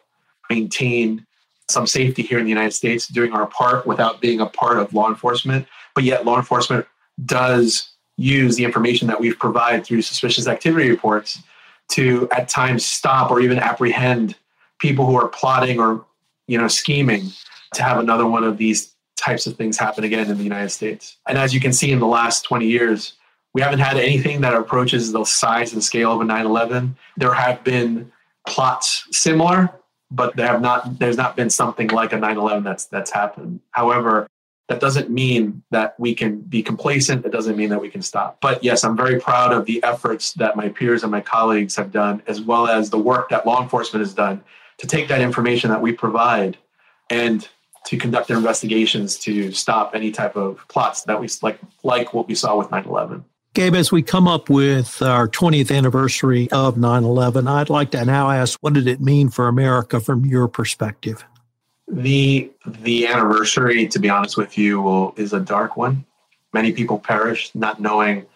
maintain 0.50 1.24
some 1.68 1.86
safety 1.86 2.22
here 2.22 2.38
in 2.38 2.44
the 2.44 2.50
United 2.50 2.72
States, 2.72 3.06
doing 3.06 3.32
our 3.32 3.46
part 3.46 3.86
without 3.86 4.20
being 4.20 4.40
a 4.40 4.46
part 4.46 4.78
of 4.78 4.92
law 4.94 5.08
enforcement. 5.08 5.66
But 5.94 6.04
yet, 6.04 6.24
law 6.24 6.36
enforcement 6.36 6.86
does 7.24 7.90
use 8.16 8.56
the 8.56 8.64
information 8.64 9.06
that 9.08 9.20
we've 9.20 9.38
provided 9.38 9.84
through 9.84 10.02
suspicious 10.02 10.46
activity 10.48 10.90
reports 10.90 11.40
to 11.90 12.28
at 12.32 12.48
times 12.48 12.84
stop 12.84 13.30
or 13.30 13.40
even 13.40 13.58
apprehend 13.58 14.34
people 14.78 15.06
who 15.06 15.16
are 15.16 15.28
plotting 15.28 15.78
or 15.78 16.04
you 16.46 16.58
know 16.58 16.68
scheming 16.68 17.30
to 17.74 17.82
have 17.82 17.98
another 17.98 18.26
one 18.26 18.44
of 18.44 18.58
these 18.58 18.94
types 19.16 19.46
of 19.46 19.56
things 19.56 19.76
happen 19.76 20.04
again 20.04 20.30
in 20.30 20.38
the 20.38 20.44
United 20.44 20.70
States. 20.70 21.16
And 21.26 21.36
as 21.36 21.52
you 21.52 21.60
can 21.60 21.72
see 21.72 21.90
in 21.90 21.98
the 21.98 22.06
last 22.06 22.42
20 22.42 22.66
years, 22.66 23.14
we 23.54 23.62
haven't 23.62 23.80
had 23.80 23.96
anything 23.96 24.40
that 24.42 24.54
approaches 24.54 25.12
the 25.12 25.24
size 25.24 25.72
and 25.72 25.82
scale 25.82 26.12
of 26.12 26.20
a 26.20 26.24
9/11. 26.24 26.94
There 27.16 27.32
have 27.32 27.64
been 27.64 28.12
plots 28.46 29.06
similar, 29.10 29.70
but 30.10 30.36
there 30.36 30.46
have 30.46 30.60
not 30.60 30.98
there's 30.98 31.16
not 31.16 31.34
been 31.34 31.50
something 31.50 31.88
like 31.88 32.12
a 32.12 32.16
9/11 32.16 32.62
that's 32.62 32.84
that's 32.86 33.10
happened. 33.10 33.60
However, 33.70 34.28
that 34.68 34.80
doesn't 34.80 35.10
mean 35.10 35.62
that 35.70 35.98
we 35.98 36.14
can 36.14 36.40
be 36.40 36.62
complacent. 36.62 37.24
It 37.24 37.32
doesn't 37.32 37.56
mean 37.56 37.70
that 37.70 37.80
we 37.80 37.88
can 37.88 38.02
stop. 38.02 38.38
But 38.40 38.62
yes, 38.62 38.84
I'm 38.84 38.96
very 38.96 39.18
proud 39.18 39.52
of 39.52 39.64
the 39.64 39.82
efforts 39.82 40.34
that 40.34 40.56
my 40.56 40.68
peers 40.68 41.02
and 41.02 41.10
my 41.10 41.22
colleagues 41.22 41.74
have 41.76 41.90
done, 41.90 42.22
as 42.26 42.40
well 42.40 42.68
as 42.68 42.90
the 42.90 42.98
work 42.98 43.30
that 43.30 43.46
law 43.46 43.62
enforcement 43.62 44.04
has 44.04 44.14
done 44.14 44.42
to 44.76 44.86
take 44.86 45.08
that 45.08 45.22
information 45.22 45.70
that 45.70 45.80
we 45.80 45.92
provide 45.92 46.58
and 47.10 47.48
to 47.88 47.96
conduct 47.96 48.28
their 48.28 48.36
investigations 48.36 49.18
to 49.18 49.50
stop 49.50 49.92
any 49.94 50.10
type 50.10 50.36
of 50.36 50.62
plots 50.68 51.04
that 51.04 51.18
we 51.18 51.26
like, 51.40 51.58
like 51.82 52.12
what 52.12 52.28
we 52.28 52.34
saw 52.34 52.58
with 52.58 52.70
9 52.70 52.84
11. 52.84 53.24
Gabe, 53.54 53.74
as 53.74 53.90
we 53.90 54.02
come 54.02 54.28
up 54.28 54.50
with 54.50 55.00
our 55.00 55.26
20th 55.26 55.74
anniversary 55.74 56.50
of 56.52 56.76
9 56.76 57.02
11, 57.02 57.48
I'd 57.48 57.70
like 57.70 57.90
to 57.92 58.04
now 58.04 58.30
ask 58.30 58.58
what 58.60 58.74
did 58.74 58.86
it 58.86 59.00
mean 59.00 59.30
for 59.30 59.48
America 59.48 60.00
from 60.00 60.26
your 60.26 60.48
perspective? 60.48 61.24
The 61.90 62.52
the 62.66 63.06
anniversary, 63.06 63.88
to 63.88 63.98
be 63.98 64.10
honest 64.10 64.36
with 64.36 64.58
you, 64.58 64.82
will, 64.82 65.14
is 65.16 65.32
a 65.32 65.40
dark 65.40 65.78
one. 65.78 66.04
Many 66.52 66.72
people 66.72 66.98
perished 66.98 67.54
not 67.54 67.80
knowing 67.80 68.26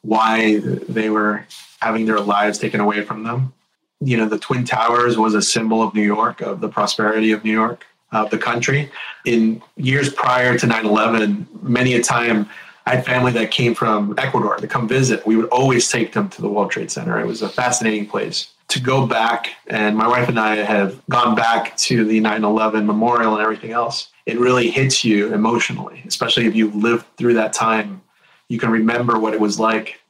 why 0.00 0.60
they 0.88 1.10
were 1.10 1.46
having 1.82 2.06
their 2.06 2.20
lives 2.20 2.58
taken 2.58 2.80
away 2.80 3.02
from 3.02 3.24
them. 3.24 3.52
You 4.00 4.16
know, 4.16 4.26
the 4.26 4.38
Twin 4.38 4.64
Towers 4.64 5.18
was 5.18 5.34
a 5.34 5.42
symbol 5.42 5.82
of 5.82 5.94
New 5.94 6.02
York, 6.02 6.40
of 6.40 6.62
the 6.62 6.68
prosperity 6.70 7.32
of 7.32 7.44
New 7.44 7.52
York, 7.52 7.84
of 8.12 8.30
the 8.30 8.38
country. 8.38 8.90
In 9.24 9.62
years 9.76 10.12
prior 10.12 10.58
to 10.58 10.66
9 10.66 10.86
11, 10.86 11.48
many 11.62 11.94
a 11.94 12.02
time 12.02 12.48
I 12.86 12.96
had 12.96 13.04
family 13.04 13.32
that 13.32 13.50
came 13.50 13.74
from 13.74 14.14
Ecuador 14.18 14.56
to 14.56 14.66
come 14.66 14.88
visit. 14.88 15.24
We 15.26 15.36
would 15.36 15.48
always 15.48 15.90
take 15.90 16.12
them 16.12 16.28
to 16.30 16.42
the 16.42 16.48
World 16.48 16.70
Trade 16.70 16.90
Center. 16.90 17.18
It 17.18 17.26
was 17.26 17.42
a 17.42 17.48
fascinating 17.48 18.06
place 18.06 18.52
to 18.68 18.80
go 18.80 19.06
back, 19.06 19.50
and 19.66 19.96
my 19.96 20.08
wife 20.08 20.28
and 20.28 20.40
I 20.40 20.56
have 20.56 21.00
gone 21.08 21.34
back 21.34 21.76
to 21.78 22.04
the 22.04 22.20
9 22.20 22.44
11 22.44 22.86
memorial 22.86 23.34
and 23.34 23.42
everything 23.42 23.72
else. 23.72 24.08
It 24.26 24.38
really 24.38 24.70
hits 24.70 25.04
you 25.04 25.32
emotionally, 25.32 26.02
especially 26.06 26.46
if 26.46 26.54
you've 26.54 26.74
lived 26.74 27.06
through 27.16 27.34
that 27.34 27.52
time. 27.52 28.02
You 28.48 28.58
can 28.58 28.70
remember 28.70 29.18
what 29.18 29.34
it 29.34 29.40
was 29.40 29.58
like. 29.58 30.00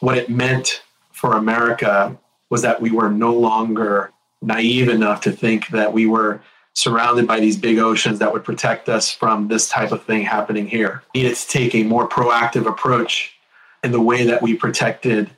What 0.00 0.16
it 0.16 0.30
meant 0.30 0.82
for 1.12 1.36
America 1.36 2.16
was 2.48 2.62
that 2.62 2.80
we 2.80 2.90
were 2.90 3.10
no 3.10 3.34
longer 3.34 4.12
naive 4.42 4.88
enough 4.88 5.20
to 5.22 5.32
think 5.32 5.68
that 5.68 5.92
we 5.92 6.06
were 6.06 6.40
surrounded 6.74 7.26
by 7.26 7.40
these 7.40 7.56
big 7.56 7.78
oceans 7.78 8.18
that 8.18 8.32
would 8.32 8.44
protect 8.44 8.88
us 8.88 9.12
from 9.12 9.48
this 9.48 9.68
type 9.68 9.92
of 9.92 10.04
thing 10.04 10.22
happening 10.22 10.66
here. 10.66 11.02
We 11.14 11.22
needed 11.22 11.36
to 11.36 11.48
take 11.48 11.74
a 11.74 11.82
more 11.82 12.08
proactive 12.08 12.66
approach 12.66 13.34
in 13.82 13.92
the 13.92 14.00
way 14.00 14.24
that 14.24 14.40
we 14.42 14.54
protected 14.54 15.30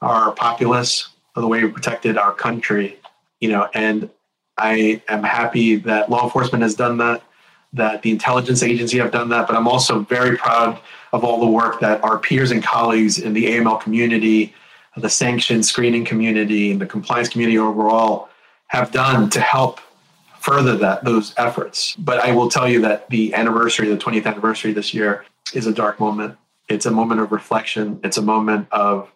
our 0.00 0.32
populace, 0.32 1.08
the 1.34 1.46
way 1.46 1.62
we 1.62 1.70
protected 1.70 2.16
our 2.16 2.32
country, 2.32 2.98
you 3.40 3.48
know, 3.48 3.68
and 3.74 4.10
I 4.56 5.02
am 5.08 5.22
happy 5.22 5.76
that 5.76 6.10
law 6.10 6.24
enforcement 6.24 6.62
has 6.62 6.74
done 6.74 6.98
that, 6.98 7.22
that 7.72 8.02
the 8.02 8.10
intelligence 8.10 8.62
agency 8.62 8.98
have 8.98 9.12
done 9.12 9.28
that, 9.28 9.46
but 9.46 9.56
I'm 9.56 9.68
also 9.68 10.00
very 10.00 10.36
proud 10.36 10.80
of 11.12 11.24
all 11.24 11.40
the 11.40 11.46
work 11.46 11.80
that 11.80 12.02
our 12.02 12.18
peers 12.18 12.50
and 12.50 12.62
colleagues 12.62 13.18
in 13.18 13.32
the 13.32 13.46
AML 13.46 13.80
community, 13.80 14.54
the 14.96 15.08
sanction 15.08 15.62
screening 15.62 16.04
community, 16.04 16.72
and 16.72 16.80
the 16.80 16.86
compliance 16.86 17.28
community 17.28 17.58
overall 17.58 18.28
have 18.68 18.90
done 18.90 19.30
to 19.30 19.40
help 19.40 19.80
further 20.40 20.76
that 20.76 21.04
those 21.04 21.34
efforts. 21.36 21.94
But 21.96 22.20
I 22.20 22.32
will 22.32 22.48
tell 22.48 22.68
you 22.68 22.80
that 22.82 23.08
the 23.10 23.34
anniversary, 23.34 23.88
the 23.88 23.96
20th 23.96 24.26
anniversary 24.26 24.72
this 24.72 24.94
year, 24.94 25.24
is 25.54 25.66
a 25.66 25.72
dark 25.72 26.00
moment. 26.00 26.36
It's 26.68 26.86
a 26.86 26.90
moment 26.90 27.20
of 27.20 27.32
reflection. 27.32 28.00
It's 28.02 28.18
a 28.18 28.22
moment 28.22 28.68
of 28.70 29.10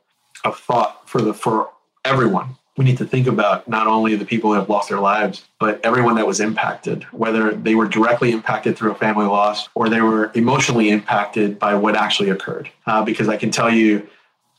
of 0.45 0.59
thought 0.59 1.09
for 1.09 1.21
the 1.21 1.35
for 1.35 1.71
everyone. 2.05 2.57
We 2.79 2.87
need 2.87 2.97
to 2.99 3.05
think 3.05 3.27
about 3.27 3.69
not 3.69 3.87
only 3.87 4.17
the 4.17 4.25
people 4.25 4.51
who 4.51 4.59
have 4.59 4.71
lost 4.71 4.89
their 4.89 4.99
lives, 4.99 5.45
but 5.61 5.79
everyone 5.85 6.15
that 6.15 6.27
was 6.27 6.41
impacted, 6.41 7.05
whether 7.13 7.53
they 7.53 7.75
were 7.75 7.87
directly 7.87 8.33
impacted 8.33 8.79
through 8.79 8.93
a 8.93 8.95
family 8.95 9.27
loss 9.27 9.69
or 9.75 9.91
they 9.91 10.01
were 10.01 10.33
emotionally 10.35 10.89
impacted 10.89 11.59
by 11.59 11.75
what 11.75 11.95
actually 11.95 12.31
occurred. 12.31 12.71
Uh, 12.87 13.05
because 13.05 13.29
I 13.29 13.37
can 13.37 13.51
tell 13.51 13.71
you, 13.71 14.09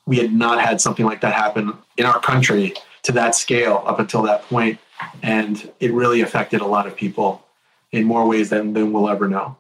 we 0.06 0.18
had 0.18 0.32
not 0.32 0.62
had 0.62 0.80
something 0.80 1.06
like 1.06 1.22
that 1.22 1.34
happen 1.34 1.74
in 1.98 2.06
our 2.06 2.20
country 2.20 2.76
to 3.04 3.12
that 3.14 3.36
scale 3.36 3.84
up 3.86 4.00
until 4.00 4.22
that 4.24 4.44
point, 4.44 4.80
and 5.22 5.72
it 5.80 5.94
really 5.94 6.22
affected 6.22 6.62
a 6.62 6.66
lot 6.66 6.88
of 6.88 6.96
people 6.96 7.46
in 7.92 8.06
more 8.06 8.28
ways 8.28 8.50
than, 8.50 8.74
than 8.74 8.92
we'll 8.92 9.10
ever 9.10 9.28
know. 9.28 9.58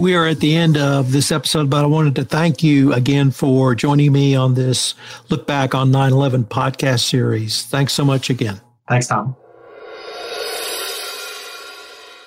We 0.00 0.16
are 0.16 0.26
at 0.26 0.40
the 0.40 0.56
end 0.56 0.76
of 0.76 1.12
this 1.12 1.30
episode, 1.30 1.70
but 1.70 1.84
I 1.84 1.86
wanted 1.86 2.16
to 2.16 2.24
thank 2.24 2.64
you 2.64 2.92
again 2.92 3.30
for 3.30 3.76
joining 3.76 4.12
me 4.12 4.34
on 4.34 4.54
this 4.54 4.94
Look 5.28 5.46
Back 5.46 5.72
on 5.72 5.92
9 5.92 6.12
11 6.12 6.44
podcast 6.46 7.08
series. 7.08 7.62
Thanks 7.62 7.92
so 7.92 8.04
much 8.04 8.28
again. 8.28 8.60
Thanks, 8.88 9.06
Tom. 9.06 9.36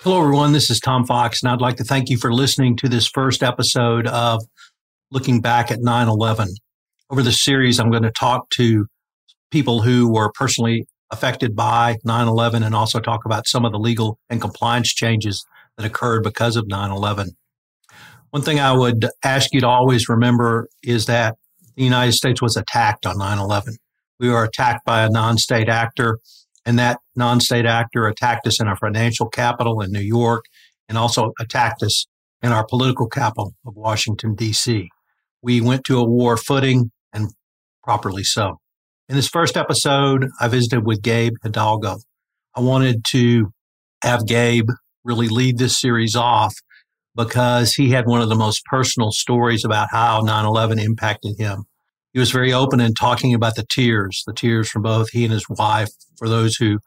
Hello, 0.01 0.21
everyone. 0.21 0.53
This 0.53 0.69
is 0.69 0.79
Tom 0.79 1.05
Fox, 1.05 1.43
and 1.43 1.51
I'd 1.51 1.59
like 1.59 1.75
to 1.75 1.83
thank 1.83 2.09
you 2.09 2.17
for 2.17 2.33
listening 2.33 2.77
to 2.77 2.87
this 2.87 3.09
first 3.09 3.43
episode 3.43 4.07
of 4.07 4.41
Looking 5.11 5.41
Back 5.41 5.69
at 5.69 5.81
9 5.81 6.07
11. 6.07 6.47
Over 7.09 7.21
this 7.21 7.43
series, 7.43 7.81
I'm 7.81 7.91
going 7.91 8.03
to 8.03 8.11
talk 8.11 8.49
to 8.51 8.85
people 9.51 9.81
who 9.81 10.09
were 10.09 10.31
personally 10.31 10.87
affected 11.11 11.55
by 11.55 11.97
9 12.03 12.27
11 12.27 12.63
and 12.63 12.75
also 12.75 12.99
talk 12.99 13.25
about 13.25 13.47
some 13.47 13.65
of 13.65 13.71
the 13.71 13.79
legal 13.79 14.19
and 14.29 14.41
compliance 14.41 14.93
changes 14.93 15.45
that 15.77 15.85
occurred 15.85 16.23
because 16.23 16.55
of 16.55 16.67
9 16.67 16.91
11. 16.91 17.31
One 18.31 18.41
thing 18.41 18.59
I 18.59 18.73
would 18.73 19.07
ask 19.23 19.53
you 19.53 19.61
to 19.61 19.67
always 19.67 20.09
remember 20.09 20.67
is 20.83 21.05
that 21.05 21.35
the 21.75 21.83
United 21.83 22.13
States 22.13 22.41
was 22.41 22.57
attacked 22.57 23.05
on 23.05 23.17
9 23.17 23.39
11. 23.39 23.77
We 24.19 24.29
were 24.29 24.43
attacked 24.43 24.83
by 24.85 25.03
a 25.03 25.09
non 25.09 25.37
state 25.37 25.69
actor, 25.69 26.19
and 26.65 26.77
that 26.79 26.99
non 27.15 27.39
state 27.39 27.65
actor 27.65 28.07
attacked 28.07 28.47
us 28.47 28.59
in 28.59 28.67
our 28.67 28.75
financial 28.75 29.29
capital 29.29 29.81
in 29.81 29.91
New 29.91 30.01
York 30.01 30.45
and 30.89 30.97
also 30.97 31.33
attacked 31.39 31.83
us 31.83 32.05
in 32.41 32.51
our 32.51 32.65
political 32.65 33.07
capital 33.07 33.53
of 33.65 33.75
Washington, 33.75 34.35
D.C. 34.35 34.89
We 35.41 35.61
went 35.61 35.83
to 35.85 35.99
a 35.99 36.03
war 36.03 36.37
footing, 36.37 36.91
and 37.13 37.31
properly 37.83 38.23
so. 38.23 38.59
In 39.09 39.15
this 39.15 39.29
first 39.29 39.55
episode, 39.55 40.27
I 40.41 40.49
visited 40.49 40.85
with 40.85 41.01
Gabe 41.01 41.35
Hidalgo. 41.41 41.99
I 42.53 42.59
wanted 42.59 43.05
to 43.11 43.53
have 44.03 44.27
Gabe 44.27 44.67
really 45.05 45.29
lead 45.29 45.57
this 45.57 45.79
series 45.79 46.13
off 46.13 46.53
because 47.15 47.71
he 47.71 47.91
had 47.91 48.05
one 48.05 48.19
of 48.19 48.27
the 48.27 48.35
most 48.35 48.65
personal 48.65 49.11
stories 49.11 49.63
about 49.63 49.87
how 49.91 50.19
9 50.19 50.45
11 50.45 50.79
impacted 50.79 51.39
him. 51.39 51.63
He 52.11 52.19
was 52.19 52.31
very 52.31 52.51
open 52.51 52.81
in 52.81 52.93
talking 52.93 53.33
about 53.33 53.55
the 53.55 53.65
tears, 53.69 54.23
the 54.27 54.33
tears 54.33 54.69
from 54.69 54.81
both 54.81 55.11
he 55.11 55.23
and 55.23 55.31
his 55.31 55.47
wife 55.47 55.89
for 56.17 56.27
those 56.27 56.57
who 56.57 56.79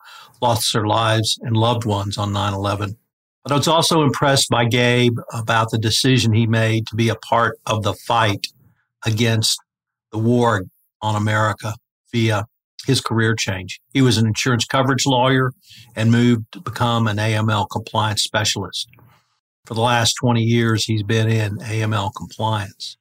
lost 0.42 0.74
their 0.74 0.86
lives 0.86 1.38
and 1.40 1.56
loved 1.56 1.86
ones 1.86 2.18
on 2.18 2.34
9 2.34 2.52
11. 2.52 2.98
But 3.44 3.52
I 3.52 3.56
was 3.56 3.68
also 3.68 4.02
impressed 4.02 4.50
by 4.50 4.66
Gabe 4.66 5.16
about 5.32 5.70
the 5.70 5.78
decision 5.78 6.34
he 6.34 6.46
made 6.46 6.86
to 6.88 6.96
be 6.96 7.08
a 7.08 7.14
part 7.14 7.56
of 7.64 7.82
the 7.82 7.94
fight 7.94 8.48
against 9.06 9.58
the 10.12 10.18
war 10.18 10.64
on 11.00 11.16
America 11.16 11.76
via 12.12 12.44
his 12.86 13.00
career 13.00 13.34
change. 13.34 13.80
He 13.92 14.02
was 14.02 14.16
an 14.16 14.26
insurance 14.26 14.64
coverage 14.64 15.06
lawyer 15.06 15.52
and 15.94 16.10
moved 16.10 16.52
to 16.52 16.60
become 16.60 17.06
an 17.06 17.18
AML 17.18 17.68
compliance 17.70 18.22
specialist. 18.22 18.88
For 19.66 19.74
the 19.74 19.82
last 19.82 20.14
20 20.14 20.42
years, 20.42 20.84
he's 20.84 21.02
been 21.02 21.28
in 21.28 21.58
AML 21.58 22.12
compliance. 22.16 22.96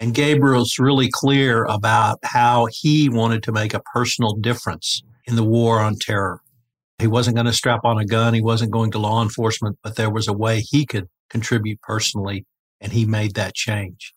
And 0.00 0.14
Gabriel's 0.14 0.78
really 0.78 1.08
clear 1.12 1.64
about 1.64 2.18
how 2.24 2.66
he 2.70 3.08
wanted 3.08 3.42
to 3.44 3.52
make 3.52 3.74
a 3.74 3.80
personal 3.80 4.34
difference 4.34 5.02
in 5.26 5.36
the 5.36 5.44
war 5.44 5.80
on 5.80 5.96
terror. 6.00 6.40
He 6.98 7.06
wasn't 7.06 7.36
going 7.36 7.46
to 7.46 7.52
strap 7.52 7.80
on 7.84 7.98
a 7.98 8.04
gun. 8.04 8.34
He 8.34 8.42
wasn't 8.42 8.70
going 8.70 8.90
to 8.92 8.98
law 8.98 9.22
enforcement, 9.22 9.78
but 9.82 9.96
there 9.96 10.10
was 10.10 10.28
a 10.28 10.32
way 10.32 10.60
he 10.60 10.86
could 10.86 11.08
contribute 11.28 11.80
personally, 11.82 12.46
and 12.80 12.92
he 12.92 13.04
made 13.04 13.34
that 13.34 13.54
change. 13.54 14.14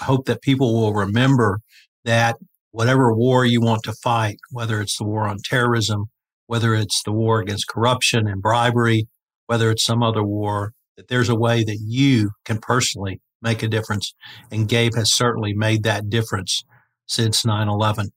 I 0.00 0.04
hope 0.04 0.26
that 0.26 0.42
people 0.42 0.74
will 0.74 0.92
remember 0.92 1.60
that 2.04 2.36
whatever 2.70 3.14
war 3.14 3.44
you 3.44 3.60
want 3.60 3.82
to 3.84 3.92
fight, 3.92 4.38
whether 4.50 4.80
it's 4.80 4.98
the 4.98 5.04
war 5.04 5.26
on 5.26 5.38
terrorism, 5.44 6.06
whether 6.46 6.74
it's 6.74 7.02
the 7.04 7.12
war 7.12 7.40
against 7.40 7.68
corruption 7.68 8.26
and 8.26 8.42
bribery, 8.42 9.08
whether 9.46 9.70
it's 9.70 9.84
some 9.84 10.02
other 10.02 10.22
war, 10.22 10.72
that 10.96 11.08
there's 11.08 11.28
a 11.28 11.36
way 11.36 11.64
that 11.64 11.78
you 11.80 12.30
can 12.44 12.58
personally 12.58 13.20
make 13.40 13.62
a 13.62 13.68
difference. 13.68 14.14
And 14.50 14.68
Gabe 14.68 14.94
has 14.96 15.14
certainly 15.14 15.54
made 15.54 15.82
that 15.84 16.10
difference 16.10 16.62
since 17.06 17.44
9 17.44 17.68
11. 17.68 18.10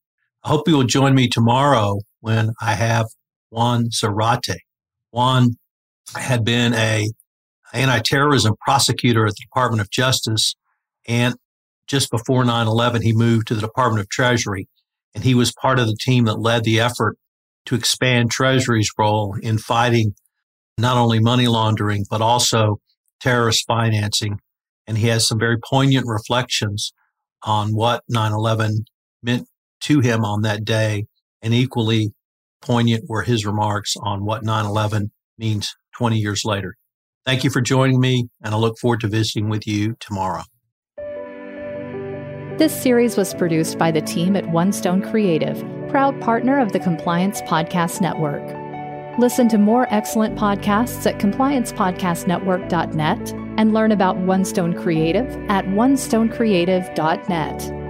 I 0.44 0.50
hope 0.50 0.68
you 0.68 0.78
will 0.78 0.84
join 0.84 1.14
me 1.14 1.28
tomorrow 1.28 2.00
when 2.20 2.52
I 2.62 2.74
have 2.74 3.06
Juan 3.50 3.90
Zarate. 3.90 4.58
Juan 5.12 5.56
had 6.16 6.44
been 6.44 6.74
a 6.74 7.08
anti-terrorism 7.74 8.56
prosecutor 8.62 9.26
at 9.26 9.34
the 9.34 9.46
Department 9.46 9.82
of 9.82 9.90
Justice. 9.90 10.56
And 11.08 11.36
just 11.92 12.10
before 12.10 12.46
9-11, 12.46 13.04
he 13.04 13.14
moved 13.14 13.48
to 13.48 13.54
the 13.54 13.62
Department 13.62 14.00
of 14.02 14.10
Treasury. 14.10 14.68
And 15.14 15.26
he 15.26 15.36
was 15.36 15.52
part 15.52 15.78
of 15.78 15.88
the 15.88 15.98
team 16.00 16.24
that 16.24 16.40
led 16.40 16.64
the 16.64 16.80
effort 16.80 17.18
to 17.66 17.76
expand 17.76 18.32
Treasury's 18.32 18.90
role 18.98 19.36
in 19.42 19.58
fighting 19.58 20.16
not 20.78 20.98
only 20.98 21.20
money 21.20 21.48
laundering, 21.48 22.06
but 22.10 22.22
also 22.22 22.80
terrorist 23.20 23.66
financing. 23.68 24.40
And 24.88 24.98
he 24.98 25.08
has 25.08 25.28
some 25.28 25.38
very 25.38 25.58
poignant 25.70 26.08
reflections 26.08 26.94
on 27.44 27.76
what 27.76 28.04
9 28.08 28.32
11 28.32 28.86
meant 29.22 29.48
to 29.82 30.00
him 30.00 30.24
on 30.24 30.44
that 30.44 30.64
day. 30.64 31.08
And 31.42 31.54
equally 31.54 32.14
poignant 32.62 33.04
were 33.10 33.24
his 33.24 33.46
remarks 33.46 33.96
on 34.02 34.24
what 34.24 34.44
9 34.44 34.66
11 34.66 35.12
means 35.38 35.76
20 35.98 36.18
years 36.18 36.44
later. 36.46 36.78
Thank 37.26 37.44
you 37.44 37.50
for 37.50 37.62
joining 37.62 38.00
me, 38.00 38.30
and 38.42 38.56
I 38.56 38.58
look 38.58 38.80
forward 38.80 39.02
to 39.02 39.08
visiting 39.08 39.50
with 39.50 39.68
you 39.68 39.96
tomorrow. 40.00 40.44
This 42.62 42.78
series 42.80 43.18
was 43.18 43.34
produced 43.34 43.80
by 43.80 43.90
the 43.90 44.02
team 44.02 44.36
at 44.36 44.50
One 44.50 44.72
Stone 44.72 45.02
Creative, 45.10 45.66
proud 45.90 46.22
partner 46.22 46.60
of 46.60 46.74
the 46.74 46.80
Compliance 46.80 47.42
Podcast 47.42 48.02
Network. 48.02 48.44
Listen 49.18 49.50
to 49.50 49.58
more 49.58 49.88
excellent 49.90 50.38
podcasts 50.38 51.08
at 51.08 51.20
compliancepodcastnetwork.net 51.20 53.34
and 53.58 53.74
learn 53.74 53.92
about 53.92 54.18
One 54.18 54.46
Stone 54.46 54.80
Creative 54.80 55.26
at 55.50 55.66
onestonecreative.net. 55.66 57.81